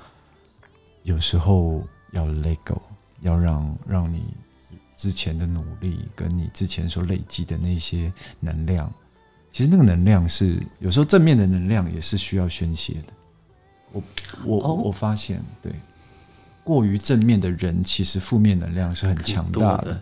[1.03, 2.81] 有时候要 let go，
[3.21, 4.25] 要让让你
[4.97, 8.93] 之前的努力跟你之前所累积的那些能量，
[9.53, 13.13] 其实那个能量是有时候正面的能量也是需要宣泄的。
[13.93, 14.03] 我
[14.45, 15.73] 我、哦、我发现，对，
[16.65, 20.01] 过于正面的人，其实负面能量是很强大的。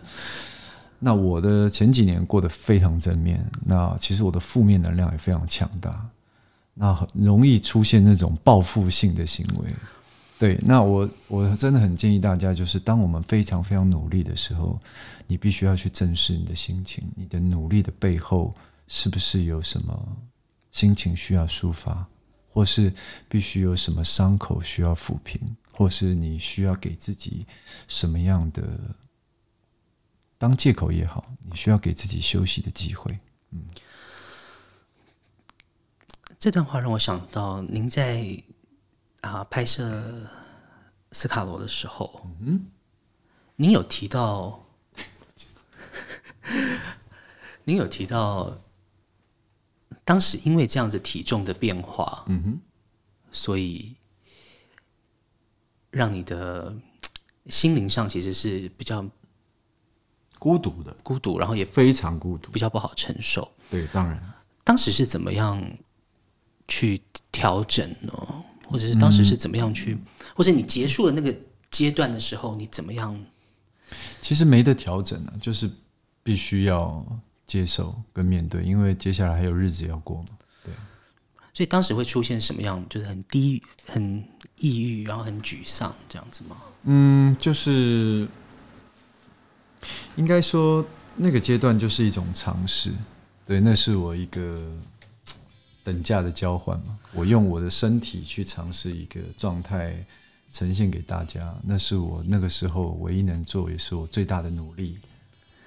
[1.01, 6.09] 那我的前几年过得非常正面，那其实我的负面能量也非常强大，
[6.73, 9.73] 那很容易出现那种报复性的行为。
[10.37, 14.77] 对，那我我真的很建议大家，就是当我们非常非常努力的时候，
[15.25, 18.53] 你必须要去正视你的心情，你的努力的背后
[18.87, 19.97] 是不是有什么
[20.71, 22.05] 心情需要抒发，
[22.51, 22.91] 或是
[23.29, 25.39] 必须有什么伤口需要抚平，
[25.71, 27.45] 或是你需要给自己
[27.87, 28.63] 什么样的。
[30.39, 33.19] 当借口也好，你需要给自己休息的机会。
[33.51, 33.67] 嗯，
[36.39, 38.41] 这段话让我想到，您在
[39.19, 40.01] 啊拍摄
[41.11, 42.71] 斯卡罗的时候，嗯，
[43.57, 44.65] 您有提到，
[47.65, 48.57] 您有提到，
[50.05, 52.61] 当时因为这样子体重的变化，嗯哼，
[53.29, 53.93] 所以
[55.91, 56.73] 让你的
[57.47, 59.05] 心灵上其实是比较。
[60.39, 63.47] 孤独的，孤独，然后也非常孤独，比较不好承受。
[63.69, 65.61] 对，当然，当时是怎么样
[66.65, 66.99] 去
[67.29, 68.13] 调整呢？
[68.65, 70.01] 或者是当时是怎么样去，嗯、
[70.33, 71.35] 或者你结束了那个
[71.69, 73.19] 阶段的时候，你怎么样？
[74.21, 75.69] 其实没得调整啊，就是
[76.23, 77.05] 必须要
[77.45, 80.27] 接受跟面对，因为接下来还有日子要过嘛。
[80.63, 80.73] 对，
[81.53, 82.83] 所以当时会出现什么样？
[82.87, 84.23] 就是很低、很
[84.57, 86.55] 抑郁，然后很沮丧这样子吗？
[86.83, 88.25] 嗯，就是。
[90.15, 92.91] 应该说，那个阶段就是一种尝试，
[93.45, 94.61] 对，那是我一个
[95.83, 96.97] 等价的交换嘛。
[97.13, 99.95] 我用我的身体去尝试一个状态，
[100.51, 104.97] 呈现给大家，那是我那个时候唯一能做，也是我最大的努力。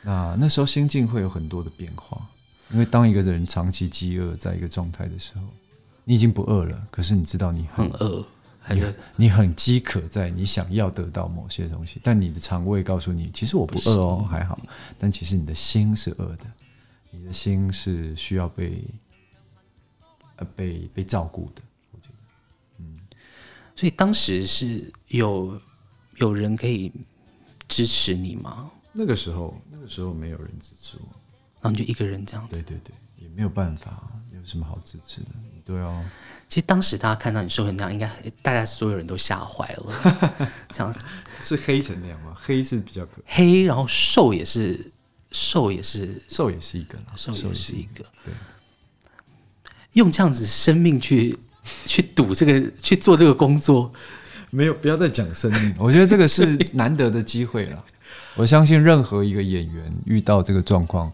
[0.02, 2.20] 那那时候心境会有很多的变化，
[2.72, 5.42] 因为当一个人长期饥饿在一个状态的时候，
[6.04, 8.24] 你已经不饿了，可是你知道你很饿。
[8.70, 8.84] 你
[9.16, 14.56] 你很饥渴，在你想要得到某些东西，但你的肠胃告诉你，其实我不饿哦，还好。
[14.98, 16.46] 但其实你的心是饿的，
[17.10, 18.84] 你的心是需要被
[20.36, 21.62] 呃被被照顾的。
[21.90, 22.14] 我觉得，
[22.78, 23.00] 嗯，
[23.74, 25.60] 所以当时是有
[26.18, 26.92] 有人可以
[27.66, 28.70] 支持你吗？
[28.92, 31.08] 那个时候，那个时候没有人支持我，
[31.60, 32.62] 然后你就一个人这样子。
[32.62, 32.94] 对对对，
[33.26, 35.30] 也没有办法，有什么好支持的？
[35.52, 35.92] 你都要。
[36.52, 38.06] 其实当时大家看到你瘦成那样，应该
[38.42, 40.48] 大家所有人都吓坏了。
[40.68, 40.94] 这样
[41.40, 42.34] 是黑成那样吗？
[42.36, 44.92] 黑是比较可黑，然后瘦也是
[45.30, 48.04] 瘦也是瘦也是一个，瘦也是一个。
[48.22, 48.34] 对，
[49.94, 51.34] 用这样子生命去
[51.86, 53.90] 去赌这个去做这个工作，
[54.50, 55.74] 没有，不要再讲生命。
[55.78, 56.44] 我觉得这个是
[56.74, 57.82] 难得的机会了。
[58.34, 61.10] 我相信任何一个演员遇到这个状况，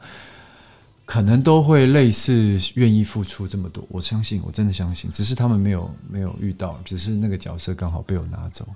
[1.08, 3.82] 可能都会类似愿意付出这么多。
[3.88, 8.68] 我相信，我真的相信，只是他们没有没有遇到，只是那个角色刚好被我拿走。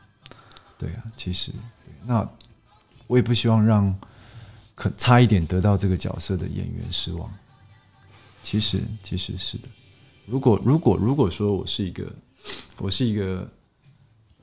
[0.78, 1.52] 对啊，其实，
[2.06, 2.26] 那
[3.06, 3.94] 我也不希望让
[4.74, 7.30] 可差一点得到这个角色的演员失望。
[8.42, 9.68] 其实，其实是的。
[10.24, 12.10] 如果如果如果说我是一个，
[12.78, 13.46] 我是一个。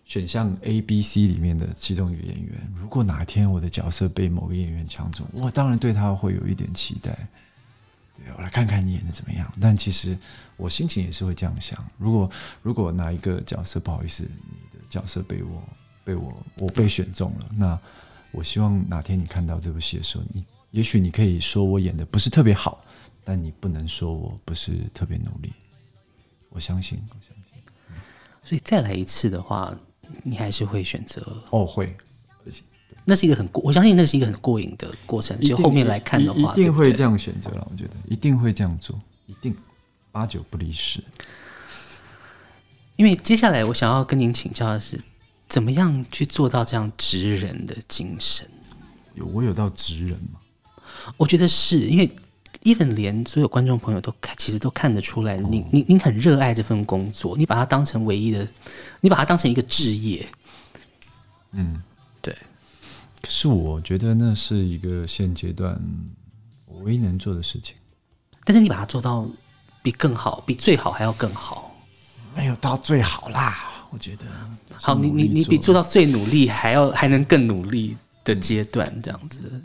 [0.05, 7.27] 选项 A、B、C 里面的其中一个演员，如果哪天我的角色被某个演员抢走，我当然对他会有一点期待。
[8.23, 9.51] 对，我来看看你演的怎么样。
[9.59, 10.17] 但其实
[10.57, 12.29] 我心情也是会这样想：如果
[12.61, 15.63] 如果哪一个角色不好意思，你的角色被我
[16.03, 17.79] 被我我被选中了，那
[18.31, 22.83] 我希望哪天你看到这部戏的时候，你也许你可以说我演的不是特别好，
[23.23, 25.51] 但你不能说我不是特别努力。
[26.49, 27.61] 我相信，我相信。
[28.43, 29.77] 所以再来一次的话。
[30.23, 31.95] 你还是会选择哦，会，
[33.05, 35.39] 那是一个很过，我相信那是一个很过瘾的过程。
[35.41, 37.67] 就后面来看的话，一定会这样选择了。
[37.71, 39.55] 我觉得一定会这样做，一定
[40.11, 41.03] 八九不离十。
[42.95, 44.99] 因为接下来我想要跟您请教的是，
[45.47, 48.47] 怎么样去做到这样职人的精神？
[49.15, 50.39] 有我有到职人吗？
[51.17, 52.09] 我觉得是因为。
[52.63, 58.45] even 连所有观众朋友都看，其实都看得出来，你你你很热爱这份工作，你把它当成唯一的，
[58.99, 60.27] 你把它当成一个职业。
[61.53, 61.88] 嗯，对。
[63.21, 65.79] 可是我觉得那是一个现阶段
[66.65, 67.75] 我唯一能做的事情。
[68.45, 69.27] 但是你把它做到
[69.83, 71.75] 比更好，比最好还要更好。
[72.35, 74.25] 没有到最好啦，我觉得。
[74.81, 79.61] 好，你你你比做到最努力还要还能更努力的阶段，这样子。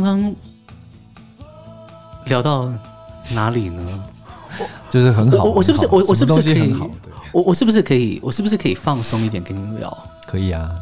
[0.00, 0.34] 刚刚
[2.26, 2.72] 聊到
[3.32, 4.04] 哪里呢？
[4.88, 6.88] 就是很好，我我是不是我我是不是可以好？
[7.32, 8.18] 我我是不是可以？
[8.22, 10.08] 我是不是可以放松一点跟你聊？
[10.26, 10.74] 可以啊，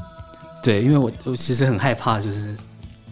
[0.63, 2.57] 对，因为我我其实很害怕，就是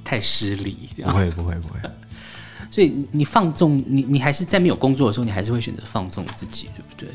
[0.05, 1.11] 太失礼这样。
[1.11, 1.81] 不会不会不会。
[2.71, 7.09] 所以你放纵你你还是在没有工作的时候，你还是会选择放纵自己，对不对？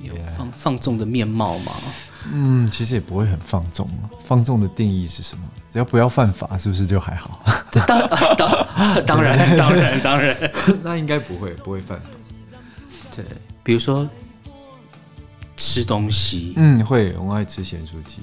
[0.00, 1.72] 你有放放纵的面貌吗？
[2.32, 3.88] 嗯，其实也不会很放纵。
[4.24, 5.44] 放纵的定义是什么？
[5.74, 7.40] 只要不要犯法，是不是就还好？
[7.72, 10.52] 当当当然当然当然，
[10.84, 12.08] 那应该不会不会犯法。
[13.16, 13.24] 对，
[13.64, 14.08] 比如说
[15.56, 18.20] 吃东西，嗯，会，我爱吃咸酥鸡。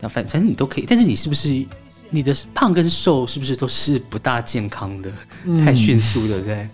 [0.00, 1.48] 那反正你都可以，但是你是不是
[2.10, 5.10] 你的胖跟瘦是不是都是不大健康的？
[5.46, 6.68] 嗯、太迅速的在。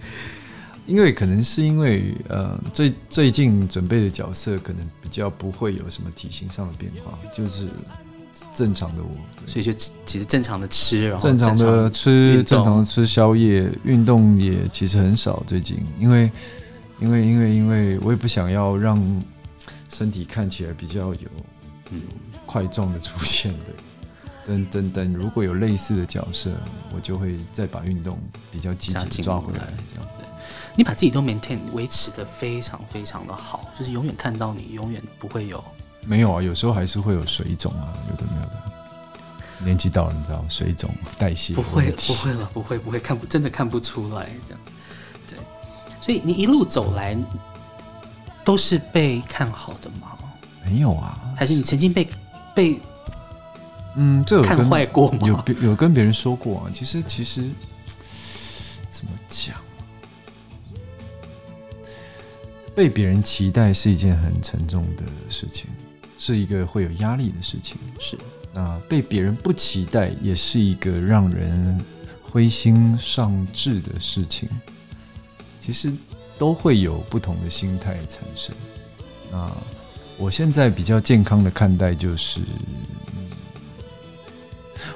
[0.84, 7.68] 因为可能是因为呃，最最近准备的角色可能比较不会有什么体型上的变化，就是
[8.54, 9.10] 正常的我，
[9.46, 9.72] 所以就
[10.04, 15.42] 其实正常的吃，然后正常的吃，正常的吃宵夜，运动也其实很少。
[15.46, 16.30] 最近因为
[17.00, 19.00] 因为因为因为我也不想要让
[19.88, 21.28] 身体看起来比较有
[21.90, 22.02] 嗯
[22.46, 23.58] 块状的出现的。
[24.46, 26.52] 等等等，如果有类似的角色，
[26.94, 28.16] 我就会再把运动
[28.52, 30.08] 比较积极抓回来，这样。
[30.76, 35.64] 你把自己都 maintain 维持的非常非常的好，就是永远看到你，永远不会有。
[36.06, 38.62] 没有啊，有时候还是会有水肿啊，有的没有的。
[39.58, 40.88] 年纪到了，你知道，水肿
[41.18, 41.54] 代谢。
[41.54, 44.60] 不会，不会了，不会，不会看不，真的看不出来这样。
[45.26, 45.38] 对，
[46.00, 47.16] 所以你一路走来
[48.44, 50.16] 都是被看好的吗？
[50.64, 52.08] 没有啊，还是你曾经被
[52.54, 52.80] 被
[53.96, 55.26] 嗯，这有跟看坏过吗？
[55.26, 56.70] 有有跟别人说过啊。
[56.72, 57.48] 其实其实
[58.90, 59.56] 怎么讲？
[62.74, 65.70] 被别人期待是一件很沉重的事情，
[66.18, 67.76] 是一个会有压力的事情。
[67.98, 68.18] 是，
[68.52, 71.80] 那被别人不期待，也是一个让人
[72.22, 74.48] 灰心丧志的事情。
[75.60, 75.92] 其实
[76.38, 78.54] 都会有不同的心态产生。
[79.32, 79.50] 那
[80.16, 82.40] 我现在比较健康的看待，就是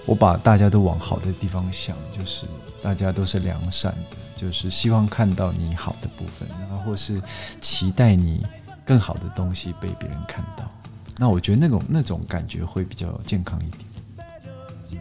[0.07, 2.47] 我把大家都往好的地方想，就是
[2.81, 4.16] 大家都是良善的。
[4.37, 7.21] 就是希望看到你好的部分，然后或是
[7.61, 8.43] 期待你
[8.87, 10.64] 更好的东西被别人看到。
[11.21, 14.99] 那我觉得那种那种感觉会比较健康一点。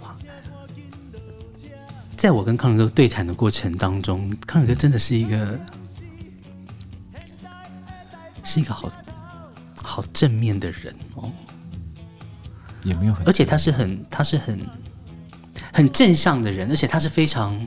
[0.00, 0.14] 哇！
[2.16, 5.60] 在我跟康仁哥对谈的过程当中，康仁哥真的是一个
[8.42, 8.90] 是一个好
[9.82, 11.30] 好正面的人哦，
[12.82, 14.58] 也没有很，而且他是很他是很。
[15.72, 17.66] 很正向的人，而且他是非常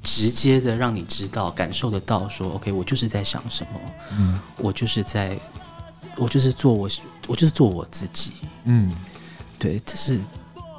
[0.00, 3.80] 直接的，让你知道、感受得到，说 “OK，我就是在想什么，
[4.16, 5.36] 嗯，我就是在，
[6.16, 6.88] 我就是做我，
[7.26, 8.32] 我就是做我自己，
[8.64, 8.92] 嗯，
[9.58, 10.20] 对，这是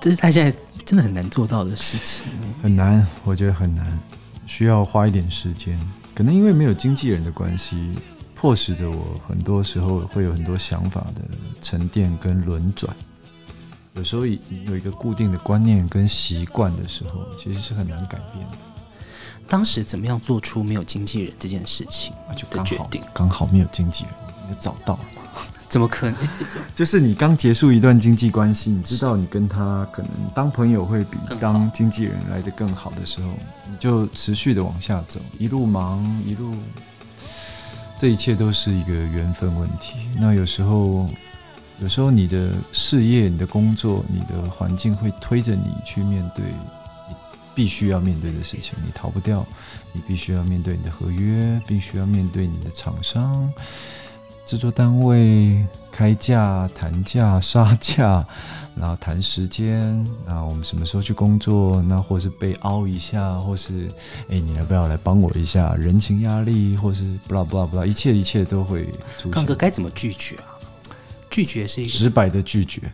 [0.02, 2.24] 这是他现在真的很难做到的事情，
[2.62, 4.00] 很难，我觉得很难，
[4.46, 5.80] 需要花一点时间，
[6.14, 7.92] 可能因为没有经纪人的关系，
[8.36, 11.22] 迫使着我很多时候会有很多想法的
[11.62, 12.96] 沉淀跟轮转。
[13.94, 18.58] 有时候有一个固定的观念跟习惯的时候，其实是很难改变的。
[19.50, 22.34] 当时怎么样做出没有经纪人这件事情啊？
[22.34, 24.14] 就刚好刚好没有经纪人，
[24.50, 25.21] 也找到了吗？
[25.72, 26.20] 怎么可能？
[26.76, 33.30] 就是你刚结束一段经济关系，你知道你跟他可能当朋友会比当经纪人来的更好的时候，
[33.68, 36.54] 你就持续的往下走，一路忙一路，
[37.98, 39.96] 这一切都是一个缘分问题。
[40.20, 41.10] 那有时候。
[41.80, 46.46] 有时候你的事业、你的工作、你的环境会推着你去面对
[47.10, 47.16] 你
[47.56, 49.44] 必须要面对的事情，你逃不掉。
[49.92, 53.52] 你必须要面对你的合约，必须要面对你的厂商、
[54.52, 58.28] 制作单位开价、谈价、杀价，
[58.76, 60.06] 然后谈时间。
[60.28, 61.82] 那我们什么时候去工作？
[61.84, 63.90] 那或是被凹一下，或是
[64.28, 65.74] 哎，你要不要来帮我一下？
[65.76, 68.84] 人情压力，或是不啦不啦不啦，一切一切都会
[69.18, 69.32] 出现。
[69.32, 70.60] 康哥该怎么拒绝啊？
[71.30, 72.92] 拒绝是一个直白的拒绝。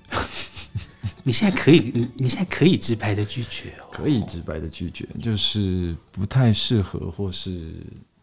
[1.23, 3.89] 你现在可以，你你现在可以直白的拒绝哦。
[3.91, 7.73] 可以直白的拒绝，就是不太适合，或是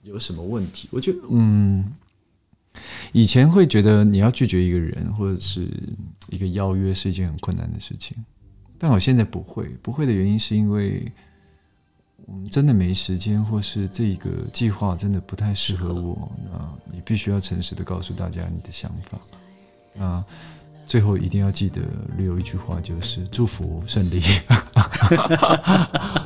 [0.04, 0.88] 有什么问题。
[0.92, 1.84] 我觉得，嗯，
[3.12, 5.68] 以前会觉得你要拒绝一个人或者是
[6.28, 8.16] 一个邀约是一件很困难的事情，
[8.78, 9.68] 但我现在不会。
[9.82, 11.10] 不会的原因是因为
[12.26, 16.30] 我们真的没时间，或是这个计划真的不太适合我。
[16.50, 19.18] 那你必须要诚实的告诉大家你的想法。
[19.92, 20.24] 那
[20.86, 21.82] 最后一定要记得
[22.16, 24.20] 留一句话，就是祝福顺利。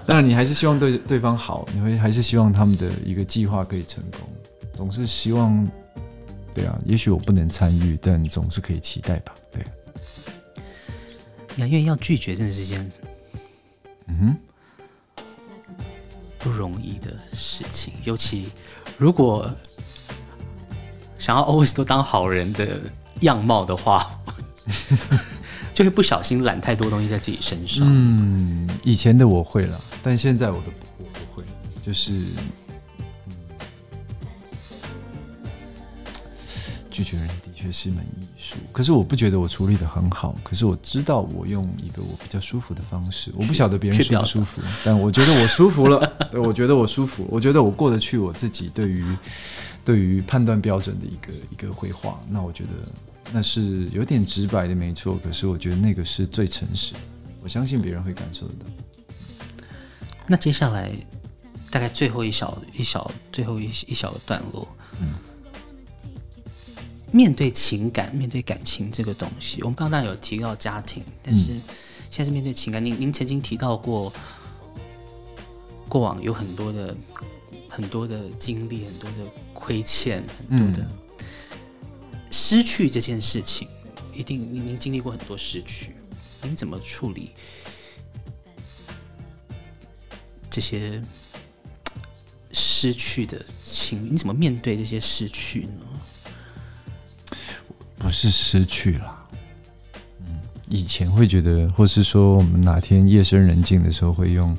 [0.07, 4.21] 当然，你还是希望对对方好，你会还是希望他们的一个计划可以成功。
[4.75, 5.69] 总是希望，
[6.59, 9.35] 对啊，也许我不能参与，但总是可以期待吧。
[9.53, 9.63] 对，
[11.57, 12.91] 呀，因为要拒绝，真的是件
[14.07, 14.37] 嗯哼
[16.39, 18.49] 不容易的事情，尤其
[18.97, 19.49] 如果
[21.19, 22.81] 想要 always 都当好人的。
[23.23, 24.09] 样貌的话，
[25.75, 27.85] 就会不小心揽太多东西在自己身上。
[27.85, 31.43] 嗯，以前的我会了，但现在我都不我不会，
[31.85, 32.27] 就是、
[36.99, 38.57] 拒绝人的确是一门艺术。
[38.73, 43.33] 可是我不觉得我处理的很好，可是我知道我用一个我比较舒服的方式。
[43.37, 46.05] 我不晓得别人舒不舒服，但我觉得我舒服了。
[46.33, 49.17] 对，我觉得我舒服，我觉得我过得去我自己对于
[49.85, 52.21] 对于判断标准的一个一个绘画。
[52.29, 52.71] 那我觉得。
[53.31, 55.17] 那是有点直白的，没错。
[55.23, 57.01] 可是我觉得那个是最诚实的，
[57.43, 58.65] 我相信别人会感受得到。
[60.27, 60.91] 那接下来
[61.71, 64.67] 大概最后一小一小最后一一小个段落，
[64.99, 65.13] 嗯，
[67.11, 71.53] 面对情感，面对感情这个东西，我们刚刚有提到家庭，但是
[72.11, 72.85] 现在是面对情感。
[72.85, 74.13] 您您曾经提到过，
[75.89, 76.97] 过往有很多的
[77.69, 79.17] 很多的经历，很多的
[79.53, 80.83] 亏欠，很多的。
[80.83, 80.99] 嗯
[82.31, 83.67] 失去这件事情，
[84.13, 85.93] 一定您您经历过很多失去，
[86.43, 87.31] 您怎么处理
[90.51, 91.03] 这些
[92.53, 94.13] 失去的情？
[94.13, 95.88] 你怎么面对这些失去呢？
[97.99, 99.29] 不是失去了，
[100.21, 104.57] 嗯，以前会觉得，或是说我们哪天夜深人静的时候，会用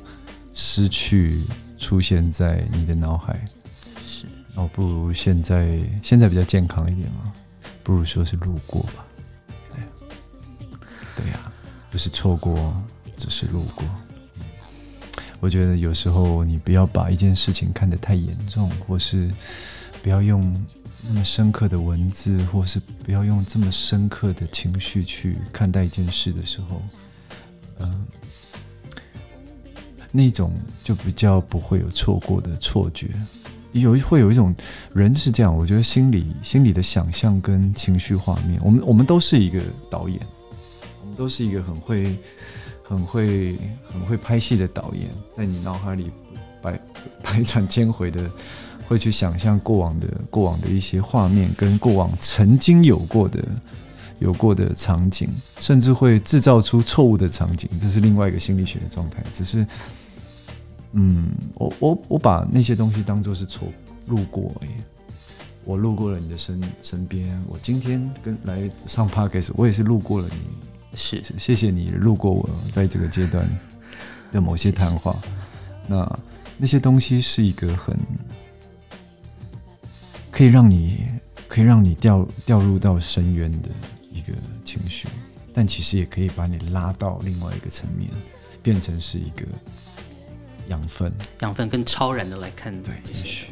[0.52, 1.42] 失去
[1.78, 3.44] 出现在你的脑海。
[4.06, 7.32] 是，哦，不如现在现在比较健康一点嘛，
[7.82, 9.04] 不如说是路过吧。
[9.72, 9.82] 对，
[11.16, 11.50] 对呀，
[11.90, 12.74] 不是错过，
[13.16, 13.84] 只是路过。
[15.40, 19.30] 我觉得有时候你不要把一件事情看得太严重，或是
[20.02, 20.42] 不要用
[21.06, 26.82] 那么深刻的文字，或是不要用这么深刻的情绪去看待一件事的时候，
[27.78, 28.06] 嗯。
[30.12, 33.10] 那种就比较不会有错过的错觉，
[33.70, 34.52] 有会有一种
[34.92, 40.18] 人是这样，我觉得心里心里的想象跟情绪画面，我们我们都是一个导演，
[41.00, 42.16] 我们都是一个很会
[42.82, 46.10] 很会很会拍戏的导演，在你脑海里
[46.60, 46.76] 百
[47.22, 48.28] 百转千回的
[48.90, 53.40] 会去想象过往的过往的一些画面，跟过往曾经有过的。
[54.18, 55.30] 有过的场景，
[55.60, 59.24] 甚至会制造出错误的场景，这是另外一个心理学的状态。
[59.32, 59.66] 只是，
[60.92, 63.66] 嗯，我我我把那些东西当做是错
[64.08, 64.70] 路过而已。
[65.64, 70.94] 我路过了你的身身边，我今天跟来上 Podcast，我也是路过了你。
[70.94, 73.48] 是，谢谢你路过我在这个阶段
[74.30, 75.16] 的某些谈话。
[75.88, 76.20] 那
[76.58, 77.96] 那些东西是一个很
[80.40, 81.06] 可以让你
[81.48, 83.68] 可以让你掉掉入到深渊的。
[84.10, 84.32] 一个
[84.64, 85.06] 情绪，
[85.52, 88.08] 但其实也可以把你拉到另外一个层面，
[88.62, 89.44] 变成是一个
[90.68, 93.48] 养分，养分更超然的来看待情绪，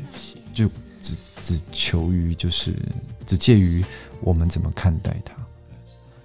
[0.55, 0.67] 就
[1.03, 2.75] 只只求于就是
[3.27, 3.85] 只介于
[4.23, 5.35] 我们怎么看待它。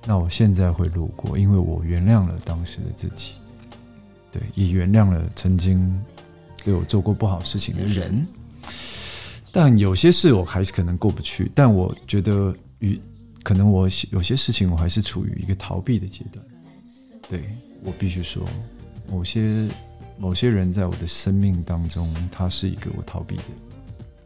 [0.06, 3.34] 那我现在会路过，因为我原谅了当时的自己，
[4.32, 6.02] 对，也原谅了曾经
[6.64, 8.26] 对我做过不好事情的人。
[9.54, 13.00] 但有些事我还是可能过不去，但我觉得与。
[13.44, 16.46] 可能我有些事情我还是处于一个逃避的阶段，
[17.28, 17.44] 对，
[17.84, 18.42] 我必须说，
[19.12, 19.68] 某些
[20.18, 23.44] 某些人在我的生命当中，他是一个我逃避的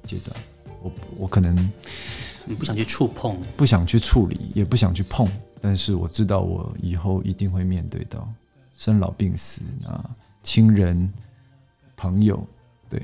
[0.05, 0.37] 阶段，
[0.83, 1.55] 我我可能
[2.45, 5.27] 你不想去触碰，不想去处理，也不想去碰，
[5.59, 8.31] 但是我知道我以后一定会面对到
[8.77, 10.07] 生老病死啊，
[10.43, 11.11] 亲人、
[11.95, 12.47] 朋友，
[12.87, 13.01] 对，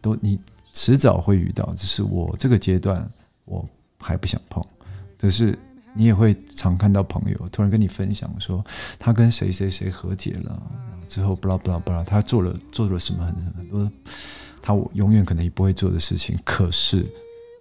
[0.00, 0.36] 都你
[0.72, 3.08] 迟早会遇到，只是我这个阶段
[3.44, 3.68] 我
[3.98, 4.64] 还不想碰。
[5.18, 5.58] 可是
[5.94, 8.64] 你也会常看到朋友突然跟你分享说，
[8.98, 10.62] 他跟谁谁谁和解了，
[11.06, 13.90] 之后不啦不啦不啦，他做了做了什么很很多
[14.60, 16.38] 他永远可能也不会做的事情。
[16.44, 17.06] 可是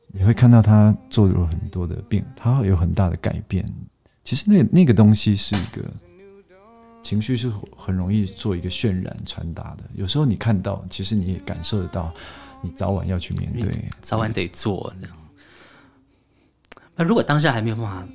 [0.08, 3.70] 你会看到他做了很多的变，他有很大的改变。
[4.24, 5.84] 其实那那个东西是一个
[7.04, 9.84] 情绪，是很容易做一个渲染传达的。
[9.94, 12.14] 有时候你看到，其实你也感受得到，
[12.62, 15.16] 你早晚要去面对，早晚得做这样。
[16.96, 18.08] 那如果当下还没有办法，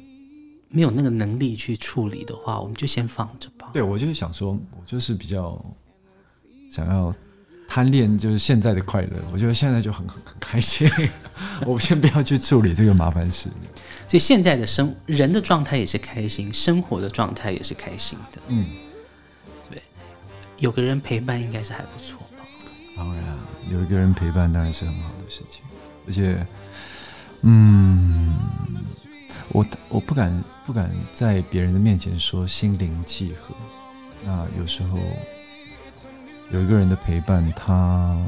[0.68, 3.70] 没有那个能力去处理的话，我们就先放着吧。
[3.72, 5.60] 对，我就是想说，我就是比较
[6.70, 7.14] 想要
[7.66, 9.10] 贪恋，就是现在的快乐。
[9.32, 10.88] 我觉得现在就很很很开心，
[11.66, 13.48] 我先不要去处理这个麻烦事。
[14.08, 18.40] 所以现在的生人的状态也是开心，生活的状态也是开心的。
[18.48, 18.66] 嗯，
[19.70, 19.82] 对，
[20.58, 22.46] 有个人陪伴应该是还不错吧。
[22.96, 23.24] 当然，
[23.70, 25.62] 有一个人陪伴当然是很好的事情，
[26.06, 26.46] 而且。
[27.42, 28.34] 嗯，
[29.50, 33.54] 我我不敢不敢在别人的面前说心灵契合。
[34.24, 34.98] 那有时候
[36.50, 38.18] 有一个人的陪伴，他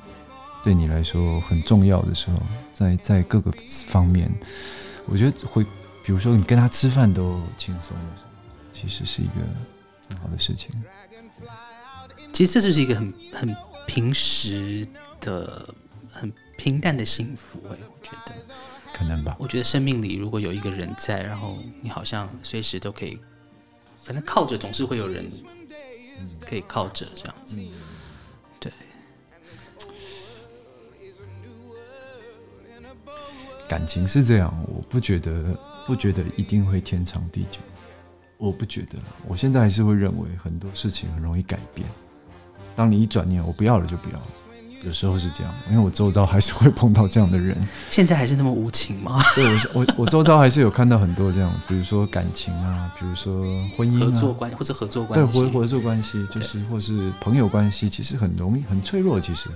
[0.62, 2.36] 对你来说很重要的时候，
[2.72, 3.51] 在在各个
[3.86, 4.30] 方面，
[5.07, 5.64] 我觉得会，
[6.05, 8.30] 比如说你跟他吃饭都轻松的时候，
[8.72, 9.41] 其实是一个
[10.11, 10.70] 很好的事情。
[12.32, 14.86] 其实这就是一个很很平时
[15.21, 15.75] 的、
[16.11, 17.61] 很平淡的幸福。
[17.71, 18.33] 哎，我觉得。
[18.93, 19.37] 可能吧。
[19.39, 23.19] 我觉得生命里如果有一个人在，然后你好像随时都可以，
[24.03, 25.27] 反正靠着总是会有人
[26.41, 27.59] 可以靠着这样子。
[27.61, 27.71] 嗯、
[28.59, 28.73] 对。
[33.69, 35.55] 感情是这样，我不觉得，
[35.87, 37.61] 不觉得一定会天长地久。
[38.39, 41.87] 我不觉得，我现在还是会认为很多事情很容易改变。
[42.75, 44.27] 当你一转念，我不要了就不要了。
[44.85, 47.57] 有时候是这样，因为我周遭还是会碰到这样的人。
[47.91, 49.20] 现在还是那么无情吗？
[49.35, 53.45] 对，我我我周遭还是有看到很多这样，比如说感情啊，比如说
[53.76, 59.20] 婚姻、啊、合作关或者合作关系，对，合合作关系就是或是朋友关系，其实很容易很脆弱。
[59.20, 59.51] 其实，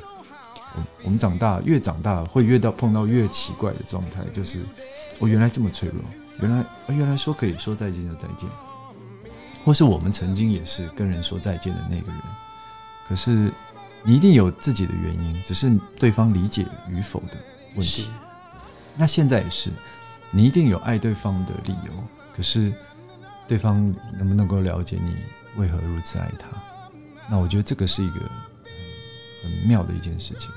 [0.74, 4.60] 我我们长大越长大会越到碰到越奇怪的状态，就是
[5.20, 6.02] 我原来这么脆弱，
[6.40, 8.48] 原来原来说可以说再见就再见，
[9.64, 12.20] 或是我们曾经也是跟人说再见的那个人，
[13.08, 13.52] 可是。
[14.05, 17.36] 你一定有自己的原因，只是对方理解与否的
[17.76, 18.09] 问题。
[18.96, 19.70] 那现在也是，
[20.30, 21.92] 你一定有爱对方的理由，
[22.36, 22.72] 可是
[23.46, 25.14] 对方能不能够了解你
[25.57, 26.48] 为何如此爱他？
[27.30, 28.20] 那我觉得这个是一个
[29.42, 30.50] 很妙的一件事情。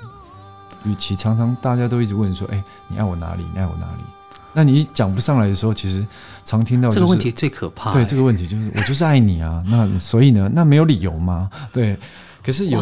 [0.83, 3.43] 与其常常大家都一直问说：“哎，你爱我哪里？
[3.53, 4.03] 你爱我哪里？”
[4.53, 6.05] 那你讲不上来的时候，其实
[6.43, 7.91] 常听到、就是、这个问题最可怕。
[7.91, 9.63] 对，这个问题就是我就是爱你啊。
[9.67, 11.49] 那所以呢，那没有理由吗？
[11.71, 11.97] 对。
[12.45, 12.79] 可是有，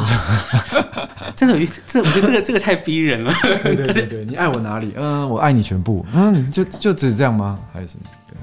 [1.34, 3.34] 真的有，这我觉得这个这个太逼人了。
[3.64, 4.91] 对对对对，你爱我哪里？
[4.97, 6.05] 嗯，我爱你全部。
[6.14, 7.57] 嗯，就就只是这样吗？
[7.72, 8.03] 还是什么？
[8.28, 8.36] 对。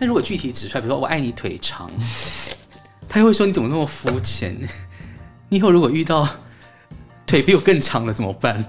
[0.00, 1.88] 但如果具体指出来，比如说我爱你腿长，
[3.08, 4.58] 他又会说你怎么那么肤浅？
[5.48, 6.28] 你以后如果遇到
[7.24, 8.64] 腿比我更长的怎么办？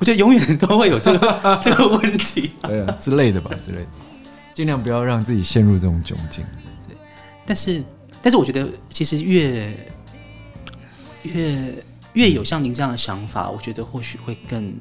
[0.00, 3.86] 我觉得永远都会有这个这个问题，对啊之类的吧，之类的。
[4.52, 6.44] 尽量不要让自己陷入这种窘境。
[6.86, 6.94] 对，
[7.46, 7.82] 但是
[8.22, 9.74] 但是我觉得其实越。
[11.24, 14.72] 越越有像您这样的想法，我觉得或许会更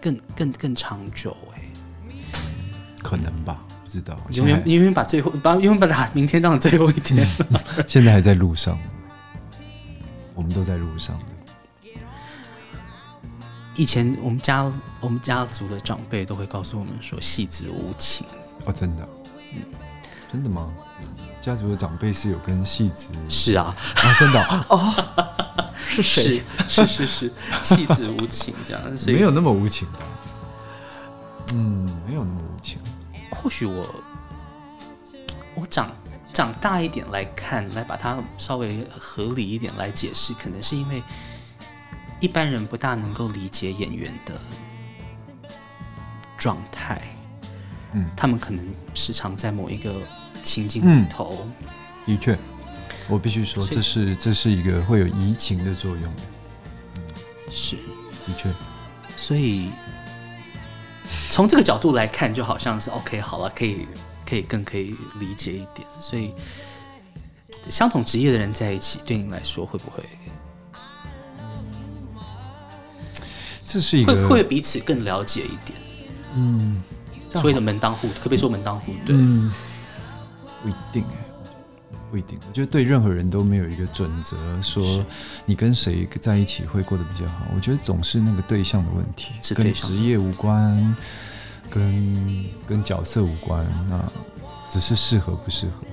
[0.00, 1.62] 更更更长久哎，
[3.02, 4.18] 可能吧，不知道。
[4.32, 7.26] 永远永远把最后把永远把它明天当成最后一天。
[7.86, 8.78] 现在还在路上，
[10.34, 11.18] 我们都在路上。
[13.76, 18.24] 以前我们家我们家族的长辈都会告诉我们说“戏子无情”。
[18.66, 19.08] 哦，真的，
[19.52, 19.62] 嗯，
[20.30, 20.72] 真的吗？
[21.44, 24.94] 家族的长辈是有跟戏子是啊啊，真的哦，
[25.86, 26.42] 是谁？
[26.66, 27.32] 是是是是，
[27.62, 29.86] 戏子无情这样，所以没有那么无情。
[31.52, 32.78] 嗯，没有那么无情。
[33.30, 33.84] 或许我
[35.54, 35.90] 我长
[36.32, 41.02] 长大一点来看，来把它稍微合理一点来解释，可能是因为
[42.20, 44.40] 一般人不大能够理解演员的
[46.38, 47.02] 状态。
[47.92, 49.94] 嗯，他们可能时常在某一个。
[50.44, 51.46] 情景里头，
[52.06, 52.38] 嗯，的确，
[53.08, 56.14] 我必须说，这是这是一个会有移情的作用。
[56.96, 57.02] 嗯，
[57.50, 57.76] 是，
[58.26, 58.48] 的确。
[59.16, 59.70] 所以
[61.30, 63.86] 从这个角度来看，就好像是 OK，好了，可以
[64.28, 65.86] 可以更可以理解一点。
[66.00, 66.32] 所以，
[67.70, 70.04] 相同职业的人在一起，对你来说会不会？
[73.66, 75.78] 这是一个会会彼此更了解一点。
[76.36, 76.82] 嗯，
[77.30, 79.16] 所谓的门当户，可别说门当户对？
[79.16, 79.50] 嗯
[80.64, 82.38] 不一定哎，不一定。
[82.48, 85.04] 我觉得对任何人都没有一个准则，说
[85.44, 87.44] 你跟谁在一起会过得比较好。
[87.54, 90.96] 我觉得总是那个对象的问题，跟职业无关，
[91.68, 94.02] 跟跟角色无关，那
[94.70, 95.86] 只是适合不适合。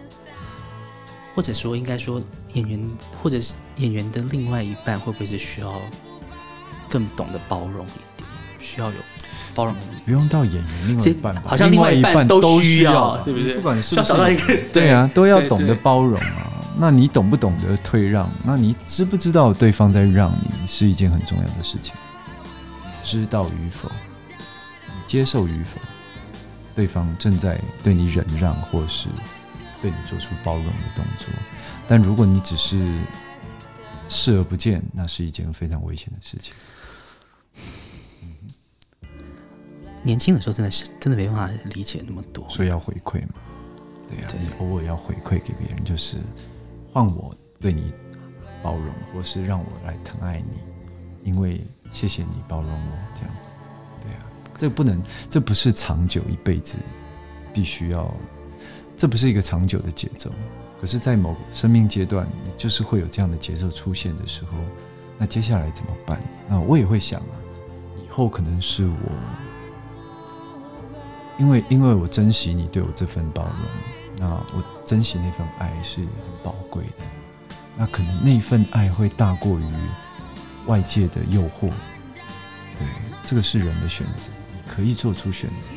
[1.36, 2.22] 或者说，应该说
[2.53, 2.89] 演员
[3.22, 5.82] 或者是演员的另外一半，会不会是需要
[6.89, 8.97] 更懂得包容一点，需要有。
[9.53, 9.75] 包容，
[10.05, 13.55] 不用到演员另外一半吧，好像另外一半都需要，对不对？
[13.55, 16.47] 不管你是不是找到一个，对啊，都要懂得包容啊。
[16.77, 18.29] 那你懂不懂得退让？
[18.43, 21.93] 那你知不知道对方在让你是一件很重要的事情？
[23.03, 23.91] 知道与否，
[25.05, 25.79] 接受与否，
[26.75, 29.09] 对方正在对你忍让，或是
[29.81, 31.27] 对你做出包容的动作。
[31.87, 32.79] 但如果你只是
[34.07, 36.53] 视而不见，那是一件非常危险的事情。
[40.03, 43.33] 年轻的时候真的是真的没办法理解那么多，所以要回馈嘛，
[44.09, 46.17] 对呀、啊，你偶尔要回馈给别人，就是
[46.91, 47.93] 换我对你
[48.63, 53.35] 包容，或是让我来疼爱你，因为谢谢你包容我，这样，
[54.01, 54.25] 对呀、啊，
[54.57, 56.77] 这不能，这不是长久一辈子
[57.53, 58.11] 必须要，
[58.97, 60.31] 这不是一个长久的节奏。
[60.79, 64.57] 可是，在某生命阶段，你就是会有这样的节奏出现的时候，
[65.19, 66.19] 那接下来怎么办？
[66.49, 67.37] 那我也会想啊，
[68.03, 69.40] 以后可能是我。
[71.41, 73.51] 因为，因为我珍惜你对我这份包容，
[74.19, 76.07] 那我珍惜那份爱是很
[76.43, 77.03] 宝贵的。
[77.75, 79.65] 那可能那份爱会大过于
[80.67, 81.71] 外界的诱惑。
[82.77, 82.87] 对，
[83.25, 85.69] 这个是人的选择，你可以做出选择。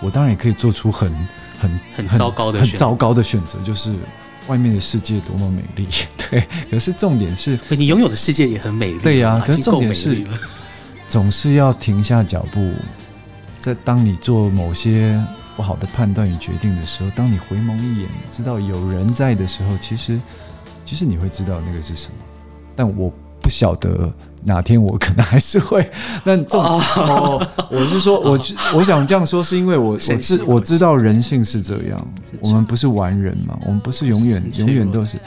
[0.00, 1.12] 我当然也可以做出很、
[1.58, 3.92] 很、很糟糕的、很糟糕的选择，就是
[4.46, 5.88] 外面的世界多么美丽。
[6.30, 8.98] 对，可是重点是，你拥有的世界也很美丽。
[9.00, 10.24] 对呀、啊，可是重点是，
[11.08, 12.72] 总是要停下脚步。
[13.64, 15.18] 在当你做某些
[15.56, 20.20] 不好的判断与决定的时候，当你回眸一眼，知道有人在的时候，其实，
[20.84, 22.14] 其实你会知道那个是什么。
[22.76, 23.10] 但我
[23.40, 24.12] 不晓得。
[24.44, 25.90] 哪天我可能还是会，
[26.22, 28.38] 那这种哦，我是说，我
[28.74, 32.08] 我想这样说，是因为我 我知我知道人性是这样，
[32.40, 35.18] 我们不是完人嘛，我们不是永远永远都是，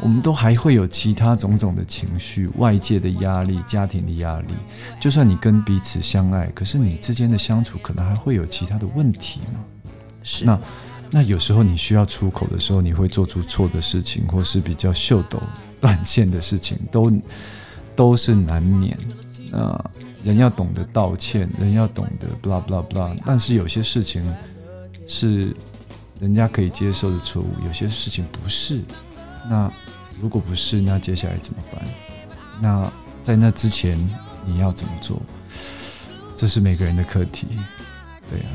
[0.00, 4.54] 我们都还会有其他种种的情绪、外界的压力、家庭的压力。
[5.00, 9.60] 就算你跟彼此相爱，可是你之间的相处可能还会有其他的问题嘛。
[10.22, 10.60] 是那
[11.10, 15.40] 那有时候你需要出口的时候，你会做出错的事情，或是比较秀逗
[15.80, 17.10] 断线的事情，都。
[17.96, 18.96] 都是难免，
[19.52, 19.90] 啊、呃，
[20.22, 23.16] 人要懂得道歉，人要懂得 blah blah blah。
[23.24, 24.22] 但是有些事情
[25.08, 25.56] 是
[26.20, 28.80] 人家可以接受的错误，有些事情不是。
[29.48, 29.68] 那
[30.20, 31.82] 如果不是，那接下来怎么办？
[32.60, 32.92] 那
[33.22, 33.98] 在那之前
[34.44, 35.20] 你要怎么做？
[36.36, 37.46] 这是每个人的课题，
[38.30, 38.52] 对啊，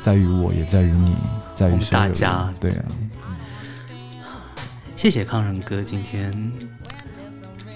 [0.00, 1.14] 在于我也在于你，
[1.54, 2.84] 在于大家，对啊。
[4.96, 6.32] 谢谢康仁哥，今天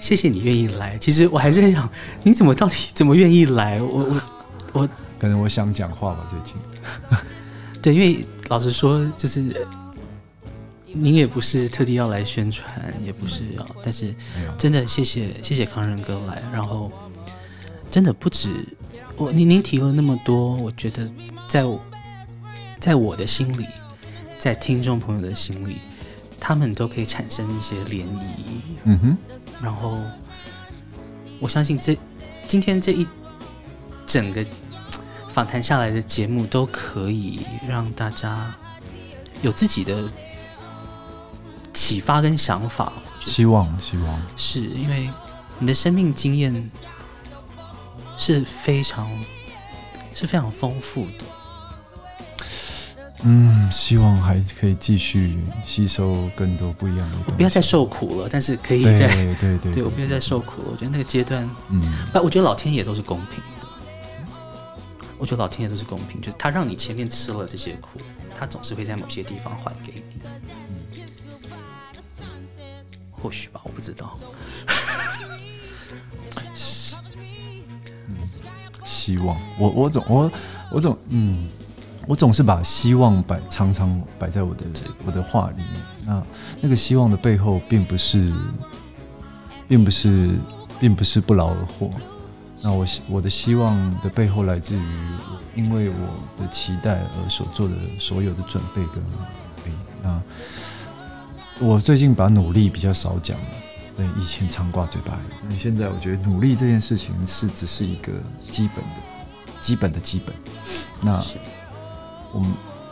[0.03, 0.97] 谢谢你愿意来。
[0.97, 1.89] 其实我还是很想，
[2.23, 3.81] 你怎么到底 怎么愿意来？
[3.81, 4.21] 我我
[4.73, 6.55] 我，可能我想讲话吧，最近。
[7.81, 9.41] 对，因为老实说，就是
[10.87, 12.69] 您也不是特地要来宣传，
[13.05, 14.13] 也不是要，但是
[14.57, 16.91] 真的谢谢谢谢康仁哥来，然后
[17.89, 18.49] 真的不止。
[19.15, 21.09] 我您您提了那么多，我觉得
[21.47, 21.63] 在
[22.77, 23.65] 在我的心里，
[24.37, 25.77] 在听众朋友的心里，
[26.43, 28.21] 他们都可以产生一些涟漪。
[28.83, 29.17] 嗯哼，
[29.61, 29.97] 然后
[31.39, 31.97] 我相信这
[32.49, 33.07] 今天这一
[34.05, 34.45] 整个
[35.29, 38.53] 访谈下来的节目，都可以让大家
[39.41, 40.03] 有自己的
[41.73, 42.91] 启发跟想法。
[43.21, 45.09] 希望，希望是因为
[45.59, 46.69] 你的生命经验。
[48.15, 49.09] 是非常
[50.13, 51.25] 是非常丰富的，
[53.25, 57.31] 嗯，希望还可以继续吸收更多不一样的东西。
[57.37, 60.67] 不要再受苦了，但是可以再对对对，对 我不要再受苦了。
[60.71, 61.81] 我觉得那个阶段，嗯，
[62.15, 63.67] 我觉得老天爷都是公平的。
[65.17, 67.97] 我觉得老天爷都是公平，就是他让你前面吃了这些苦，
[68.37, 70.03] 他总是会在某些地方还给你。
[70.69, 70.83] 嗯，
[73.11, 74.17] 或许吧，我不知道。
[78.83, 80.31] 希望我我总我
[80.71, 81.47] 我总嗯，
[82.07, 84.65] 我总是把希望摆常常摆在我的
[85.05, 85.81] 我的话里面。
[86.05, 86.23] 那
[86.61, 88.33] 那个希望的背后，并不是，
[89.67, 90.37] 并不是，
[90.79, 91.89] 并不是不劳而获。
[92.61, 94.81] 那我我的希望的背后，来自于
[95.55, 99.09] 因为我的期待而所做的所有的准备跟努
[99.65, 99.71] 力。
[100.01, 100.21] 那
[101.59, 103.45] 我最近把努力比较少讲了。
[103.95, 105.19] 对，以前常挂嘴巴。
[105.47, 110.33] 那现在我觉得努力这件事情是只是一个基本的、基本的基本。
[110.99, 111.23] 那
[112.33, 112.51] 我们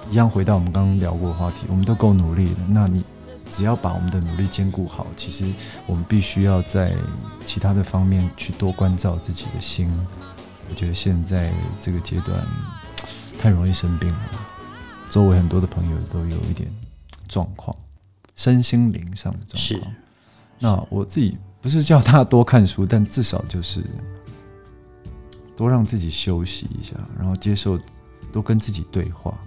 [0.10, 2.60] 一样回到我们刚刚聊过的话题，我们都够努力了。
[2.70, 3.04] 那你
[3.50, 5.46] 只要把我们的努力兼顾好，其实
[5.86, 6.94] 我们必须要在
[7.46, 9.90] 其他的方面去多关照自己的心。
[10.70, 12.40] 我觉得现在这个阶段
[13.40, 14.20] 太容易生病了，
[15.10, 16.70] 周围很多的朋友都有一点
[17.28, 17.76] 状况，
[18.38, 19.92] 身心灵上的状况。
[19.92, 19.98] 是。
[20.60, 23.84] 那我自己不是叫他多看书，但至少就是
[25.58, 27.78] 多让自己休息一下，然后接受，
[28.32, 29.38] 多跟自己对话。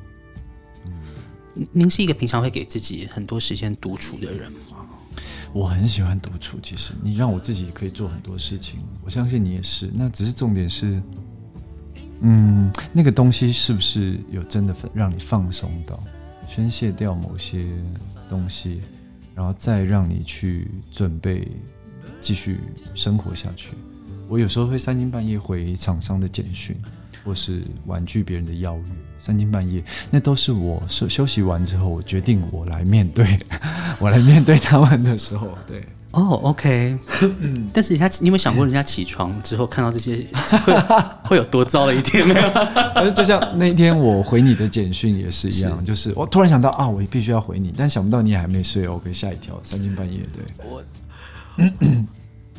[0.85, 4.87] 嗯，您是一个平常会给自己很多时间独处的人吗？
[5.53, 9.91] 我很喜欢独处，其实你让我自己可以做很多事情，我相信你也是。
[9.95, 11.03] 那只是重点是，
[12.21, 15.99] 嗯，那个东西是不是有真的让你放松到，
[16.49, 17.67] 宣泄掉某些
[18.29, 18.81] 东西？
[19.37, 21.49] 然后再让你去准备
[22.21, 22.61] 继续
[22.95, 23.71] 生活下去。
[24.29, 26.77] 我有时候会三更半夜回厂商的简讯，
[27.25, 28.85] 或是婉拒别人的邀约。
[29.19, 33.39] 三更半夜，那都是我休休息完之后，我决定我来面对，
[33.99, 35.57] 我来面对他们的时候。
[35.67, 36.99] 对，哦、oh，OK。
[37.73, 40.27] 但是人家，你有没有想过，人家起床之后看到这些
[40.67, 40.75] 会，
[41.25, 43.11] 会有多糟的一天 没有？
[43.13, 50.21] 就像那天我回你的简讯也是一样，是就是我突然想到啊，我必须要回你，但想不到你还没睡，OK，吓一跳，三更半夜。
[50.35, 50.85] 对我，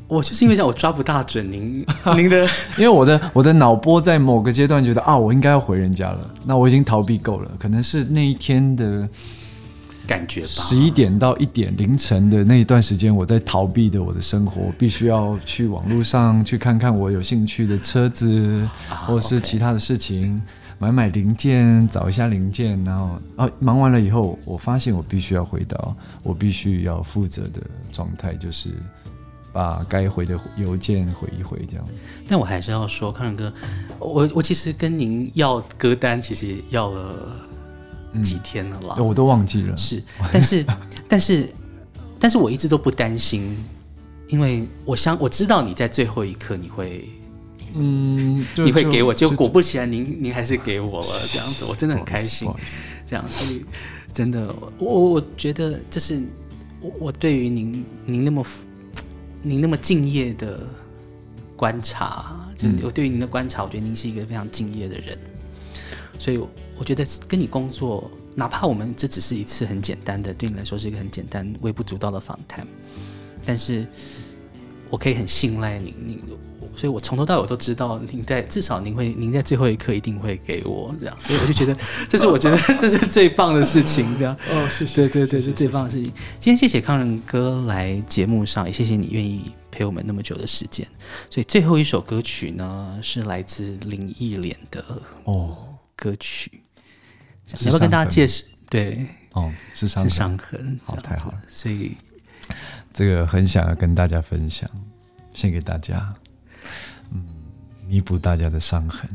[0.08, 1.86] 我就是因为这样，我抓不大准您
[2.16, 2.48] 您的，
[2.78, 9.08] 因为我的我的脑波在某个阶段觉得啊，我应该要回人家了，那我已经逃避够了，可能是那一天的。
[10.08, 18.70] 感觉吧，十一点到一点凌晨的那一段时间，我在逃避的我的生活，必须要去网络上去看看我有兴趣的车子，
[19.08, 20.40] 或是其他的事情，
[20.78, 27.60] 买买零件，找一下零件，然后啊，忙完了以后，我发现我必须要回到我必须要负责的
[27.92, 28.70] 状态，就是
[29.56, 31.88] 把该回的邮件回一回这样。
[32.28, 33.52] 但我还是要说，康仁哥，
[33.98, 37.42] 我我其实跟您要歌单，其实要了。
[38.24, 39.76] 几天了啦，我都忘记了。
[39.76, 40.02] 是，
[40.32, 40.66] 但是，
[41.10, 41.54] 但是，
[42.18, 43.58] 但是我一直都不担心，
[44.30, 47.10] 因为我想我知道你在最后一刻你会，
[47.74, 52.50] 嗯，你会给我，就果不其然，您您还是给我了，这样子，我真的很开心。
[53.06, 53.66] 这样，所以
[54.14, 54.48] 真的，
[54.78, 56.24] 我我觉得这是
[56.80, 58.42] 我我对于您您那么
[59.46, 60.60] 您那么敬业的
[61.56, 65.18] 观察，就我对于您的观察，我觉得您是一个非常敬业的人，
[66.18, 66.40] 所以。
[66.78, 72.68] 我觉得跟你工作，哪怕我们这只是一次很简单的，对你来说是一个很简单、微不足道的访谈，
[73.46, 73.88] 但是
[74.90, 76.22] 我可以很信赖您，您，
[76.76, 81.76] 所以我从头到尾都知道您在，至少您会，您在最后一刻一定会给我这样，所以我就觉得
[82.10, 84.36] 这是我觉得 这是最棒的事情，这样。
[84.50, 85.08] 哦，谢谢。
[85.08, 86.12] 对对对，是最棒的事情。
[86.40, 90.86] 今天谢谢康仁哥来节目上，也谢谢你愿意陪我们那么久的时间。
[91.30, 94.84] 所以最后一首歌曲呢，是来自林忆莲的
[95.24, 95.58] 哦
[95.96, 96.62] 歌曲，
[97.52, 98.46] 要不要跟大家介绍？
[98.70, 101.38] 对，哦，是伤是伤痕，好，太好了。
[101.48, 101.96] 所以
[102.94, 104.70] 这个很想要跟大家分享，
[105.34, 106.25] 献给大家，嗯，
[107.96, 109.10] 弥补大家的伤痕。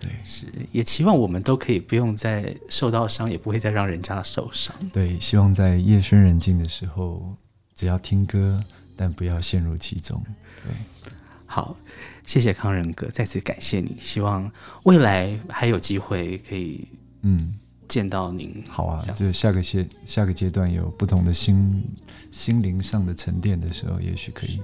[0.00, 4.74] 对，是也期望我们都可以不用再受到伤，也不会再让人家受伤。
[4.92, 7.32] 对，希望在夜深人静的时候，
[7.76, 8.60] 只要听歌，
[8.96, 10.20] 但不要陷入其中。
[10.64, 10.74] 对，
[11.46, 11.76] 好，
[12.26, 13.96] 谢谢康仁哥，再次感谢你。
[14.00, 14.50] 希望
[14.82, 16.88] 未来还有机会可以，
[17.22, 17.54] 嗯，
[17.86, 18.64] 见到您。
[18.68, 21.84] 好啊，就下个阶下个阶段有不同的心
[22.32, 24.60] 心灵上的沉淀的时候，也许可以。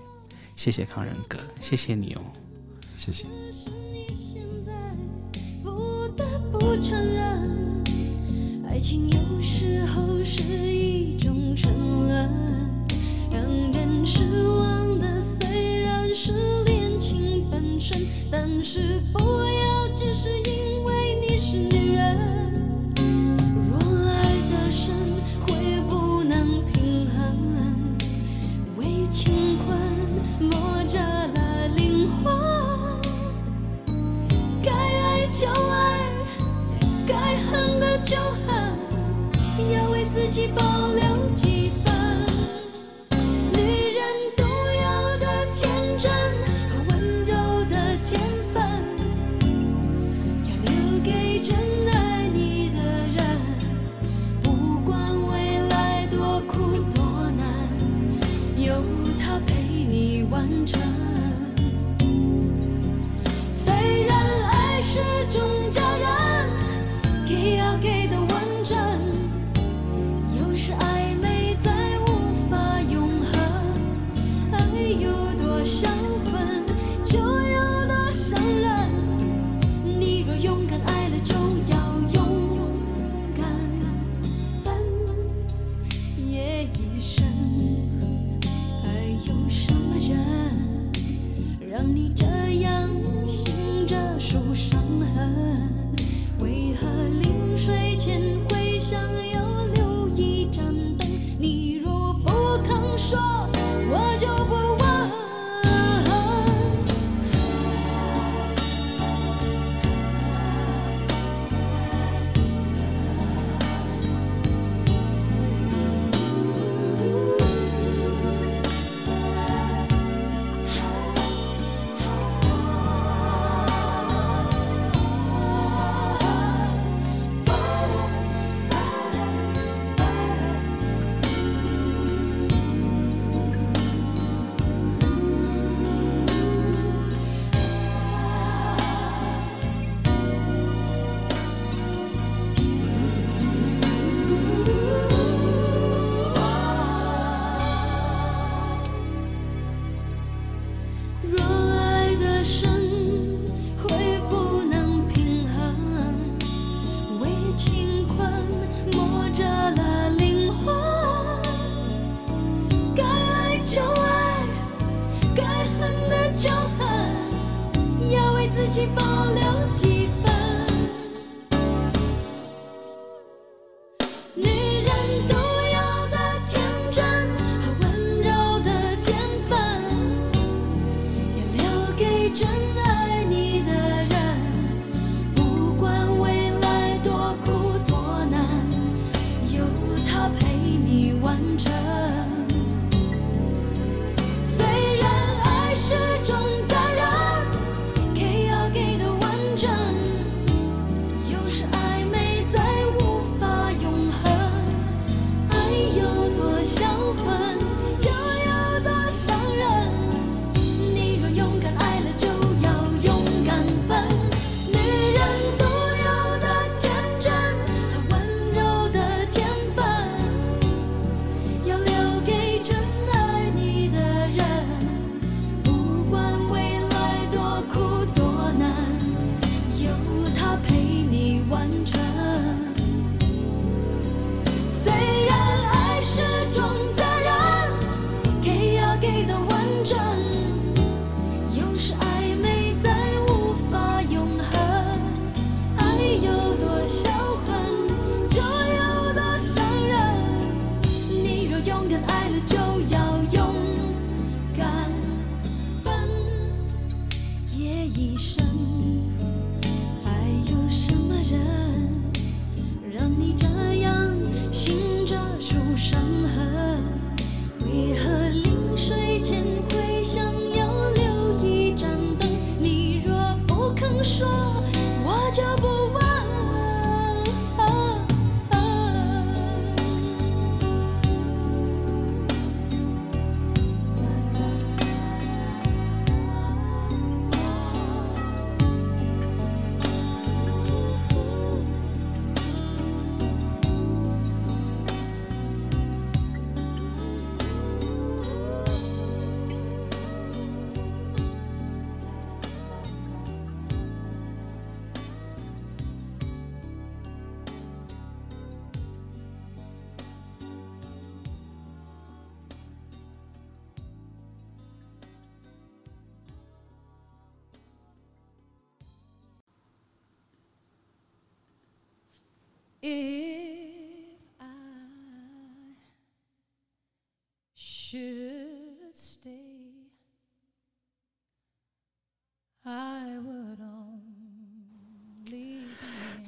[0.57, 2.21] 谢谢康仁哥，谢谢你哦，
[3.01, 3.25] 谢谢。
[6.53, 7.83] 不承认，
[8.69, 12.31] 爱情有时候是一种沉沦，
[13.31, 13.43] 让
[13.73, 16.35] 人失望的虽然是
[16.65, 22.40] 恋情本身，但是不要只是因为你是女人。
[38.11, 38.77] 就恨
[39.73, 41.20] 要为自己保留。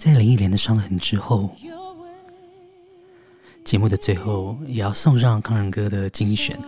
[0.03, 1.55] 在林忆莲的伤痕之后，
[3.65, 6.59] 节目的最后也要送上康仁哥的精选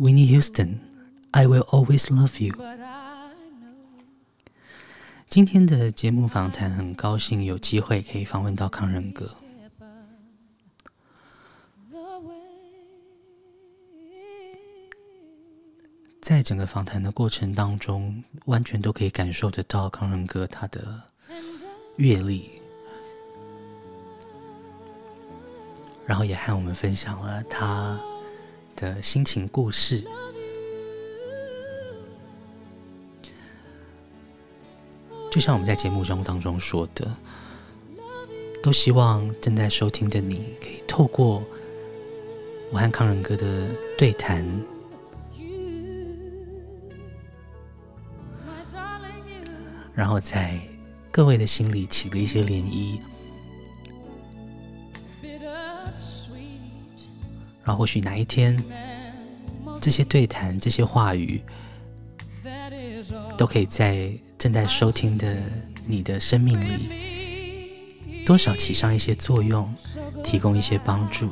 [0.00, 2.56] ，Winnie Houston，I Will Always Love You。
[5.28, 9.30] 今天的节目访谈，很高兴有机会可以访问到康仁哥。
[16.20, 21.00] 在整个访谈的过程当中，完全都可以感受得到康仁哥他的
[21.96, 22.50] 阅历，
[26.06, 28.00] 然后也和我们分享了他
[28.74, 30.04] 的心情故事。
[35.30, 37.10] 就像我们在节目中当中说的，
[38.62, 41.42] 都希望正在收听的你，可以透过
[42.70, 44.44] 我和康仁哥的对谈。
[49.92, 50.60] 然后在
[51.14, 52.98] 各位的心里起了一些涟漪，
[57.62, 58.60] 然后或许哪一天，
[59.80, 61.40] 这些对谈、这些话语，
[63.38, 65.40] 都可以在正在收听的
[65.86, 69.72] 你的生命里，多少起上一些作用，
[70.24, 71.30] 提供一些帮助。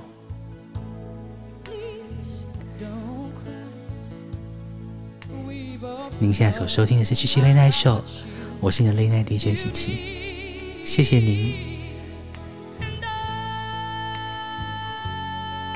[1.65, 2.45] Please
[2.79, 3.67] don't cry.
[5.45, 8.01] We both 您现在所收听的是七七 Late Night Show，
[8.63, 11.53] 我是你的 Late Night DJ 七七，谢谢您，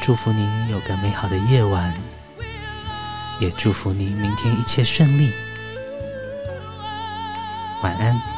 [0.01, 1.93] 祝福您有个美好的夜晚，
[3.41, 5.33] 也祝福您明天一切顺利，
[7.83, 8.36] 晚安。